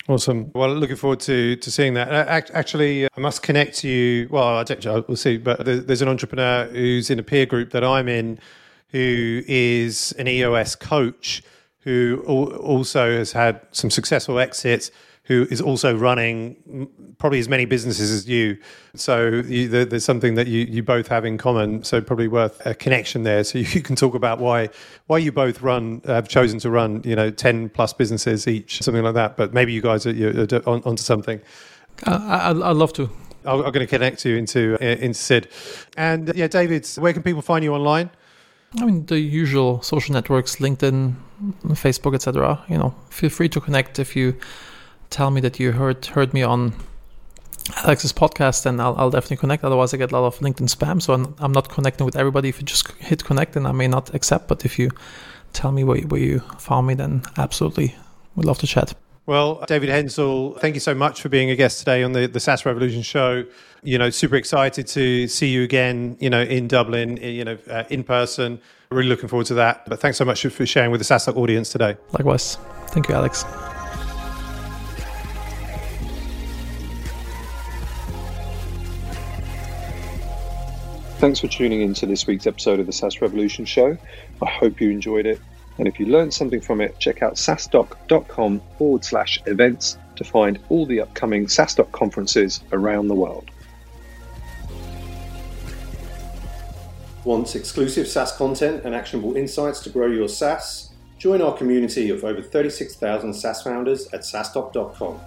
Awesome. 0.09 0.53
Well, 0.55 0.73
looking 0.73 0.97
forward 0.97 1.21
to 1.21 1.57
to 1.57 1.71
seeing 1.71 1.95
that. 1.95 2.09
Actually, 2.55 3.07
I 3.07 3.21
must 3.21 3.43
connect 3.43 3.79
to 3.79 3.89
you. 3.89 4.29
Well, 4.31 4.59
I 4.59 4.63
don't. 4.63 5.09
We'll 5.09 5.17
see. 5.17 5.37
But 5.37 5.65
there's 5.65 6.03
an 6.03 6.09
entrepreneur 6.09 6.67
who's 6.67 7.11
in 7.11 7.19
a 7.19 7.25
peer 7.25 7.45
group 7.45 7.71
that 7.73 7.83
I'm 7.83 8.09
in, 8.09 8.39
who 8.91 9.43
is 9.49 10.13
an 10.13 10.29
EOS 10.29 10.77
coach, 10.77 11.43
who 11.81 12.23
also 12.27 13.17
has 13.17 13.33
had 13.33 13.61
some 13.73 13.91
successful 13.91 14.39
exits 14.39 14.93
who 15.27 15.47
is 15.51 15.61
also 15.61 15.97
running 15.97 16.89
probably 17.19 17.41
as 17.41 17.49
many 17.49 17.65
businesses 17.65 18.11
as 18.13 18.29
you. 18.29 18.57
So 18.95 19.43
you, 19.47 19.69
there's 19.85 20.05
something 20.05 20.37
that 20.37 20.47
you, 20.47 20.61
you 20.67 20.83
both 20.83 21.09
have 21.09 21.25
in 21.25 21.37
common. 21.37 21.83
So 21.83 22.01
probably 22.01 22.29
worth 22.29 22.65
a 22.65 22.75
connection 22.75 23.25
there. 23.25 23.43
So 23.43 23.59
you 23.75 23.83
can 23.83 23.97
talk 23.97 24.15
about 24.15 24.39
why 24.39 24.69
why 25.07 25.19
you 25.19 25.33
both 25.33 25.63
run 25.63 26.01
have 26.07 26.29
chosen 26.29 26.59
to 26.61 26.71
run 26.71 27.03
you 27.05 27.17
know 27.17 27.31
ten 27.31 27.69
plus 27.69 27.93
businesses 27.93 28.47
each, 28.47 28.83
something 28.83 29.03
like 29.03 29.15
that. 29.15 29.37
But 29.37 29.53
maybe 29.53 29.73
you 29.73 29.83
guys 29.83 30.07
are, 30.07 30.13
you're 30.13 30.47
on, 30.69 30.83
onto 30.85 31.03
something. 31.03 31.41
Uh, 32.07 32.19
I, 32.23 32.51
I'd 32.51 32.77
love 32.77 32.93
to. 32.95 33.11
I'm 33.45 33.61
going 33.61 33.75
to 33.75 33.87
connect 33.87 34.25
you 34.25 34.37
into 34.37 34.77
into 34.83 35.15
Sid. 35.15 35.49
And 35.97 36.33
yeah, 36.35 36.47
David, 36.49 36.87
where 36.99 37.13
can 37.13 37.23
people 37.23 37.43
find 37.43 37.65
you 37.65 37.75
online? 37.75 38.11
I 38.79 38.85
mean 38.85 39.07
the 39.07 39.19
usual 39.19 39.83
social 39.83 40.13
networks, 40.13 40.57
LinkedIn, 40.57 41.15
Facebook, 41.69 42.15
etc. 42.15 42.63
You 42.69 42.79
know, 42.79 42.95
feel 43.11 43.31
free 43.31 43.49
to 43.51 43.61
connect 43.61 43.99
if 43.99 44.15
you 44.17 44.37
tell 45.11 45.31
me 45.31 45.41
that 45.41 45.59
you 45.59 45.73
heard 45.73 46.07
heard 46.07 46.33
me 46.35 46.43
on 46.43 46.75
Alex's 47.85 48.13
podcast, 48.13 48.67
and 48.67 48.81
I'll, 48.81 48.95
I'll 48.97 49.11
definitely 49.11 49.39
connect. 49.39 49.65
Otherwise, 49.65 49.93
I 49.93 49.97
get 49.97 50.13
a 50.13 50.19
lot 50.19 50.27
of 50.27 50.39
LinkedIn 50.39 50.69
spam. 50.75 51.03
So 51.03 51.15
I'm, 51.15 51.35
I'm 51.39 51.53
not 51.53 51.69
connecting 51.69 52.07
with 52.07 52.17
everybody. 52.17 52.49
If 52.49 52.59
you 52.59 52.65
just 52.65 52.91
hit 52.93 53.25
connect, 53.25 53.55
then 53.55 53.67
I 53.67 53.73
may 53.73 53.89
not 53.89 54.15
accept. 54.15 54.49
But 54.49 54.65
if 54.65 54.79
you 54.79 54.91
tell 55.53 55.73
me 55.73 55.85
where, 55.85 56.01
where 56.03 56.21
you 56.21 56.41
found 56.59 56.87
me, 56.87 56.95
then 56.95 57.23
absolutely, 57.37 57.95
we'd 58.35 58.47
love 58.47 58.59
to 58.59 58.67
chat. 58.67 58.95
Well, 59.27 59.65
David 59.67 59.89
Henzel, 59.89 60.57
thank 60.61 60.75
you 60.75 60.81
so 60.81 60.95
much 60.95 61.21
for 61.21 61.29
being 61.29 61.51
a 61.51 61.57
guest 61.57 61.81
today 61.81 62.05
on 62.05 62.13
the, 62.13 62.29
the 62.29 62.39
SaaS 62.39 62.65
Revolution 62.65 63.03
show. 63.03 63.45
You 63.83 63.99
know, 63.99 64.09
super 64.11 64.37
excited 64.37 64.87
to 64.89 65.27
see 65.27 65.49
you 65.49 65.65
again, 65.65 66.17
you 66.21 66.31
know, 66.31 66.43
in 66.43 66.69
Dublin, 66.69 67.17
you 67.17 67.45
know, 67.45 67.59
uh, 67.69 67.83
in 67.91 68.05
person. 68.05 68.61
Really 68.93 69.09
looking 69.09 69.29
forward 69.29 69.47
to 69.47 69.55
that. 69.55 69.85
But 69.89 69.99
thanks 69.99 70.17
so 70.17 70.25
much 70.25 70.47
for 70.47 70.65
sharing 70.65 70.93
with 70.93 71.01
the 71.01 71.05
SaaS 71.05 71.27
audience 71.27 71.71
today. 71.71 71.97
Likewise. 72.13 72.57
Thank 72.91 73.09
you, 73.09 73.17
Alex. 73.17 73.45
Thanks 81.19 81.41
for 81.41 81.49
tuning 81.49 81.81
in 81.81 81.95
to 81.95 82.05
this 82.05 82.27
week's 82.27 82.47
episode 82.47 82.79
of 82.79 82.85
the 82.85 82.93
SaaS 82.93 83.23
Revolution 83.23 83.65
Show. 83.65 83.97
I 84.43 84.51
hope 84.51 84.83
you 84.83 84.91
enjoyed 84.91 85.25
it. 85.25 85.41
And 85.79 85.89
if 85.89 85.99
you 85.99 86.05
learned 86.05 86.35
something 86.35 86.61
from 86.61 86.83
it, 86.83 86.99
check 86.99 87.23
out 87.23 87.37
saastock.com 87.37 88.61
forward 88.77 89.03
slash 89.03 89.41
events 89.47 89.97
to 90.17 90.25
find 90.25 90.59
all 90.69 90.85
the 90.85 91.01
upcoming 91.01 91.47
SaaStock 91.47 91.91
conferences 91.93 92.63
around 92.71 93.09
the 93.09 93.15
world. 93.15 93.51
Want 97.25 97.57
exclusive 97.57 98.07
SaaS 98.07 98.33
content 98.33 98.85
and 98.85 98.95
actionable 98.95 99.39
insights 99.39 99.81
to 99.81 99.91
grow 99.91 100.09
your 100.09 100.29
SaaS? 100.29 100.91
Join 101.19 101.41
our 101.41 101.57
community 101.57 102.11
of 102.11 102.25
over 102.25 102.43
36,000 102.43 103.33
SaaS 103.33 103.63
founders 103.63 104.07
at 104.13 104.21
saastock.com. 104.21 105.19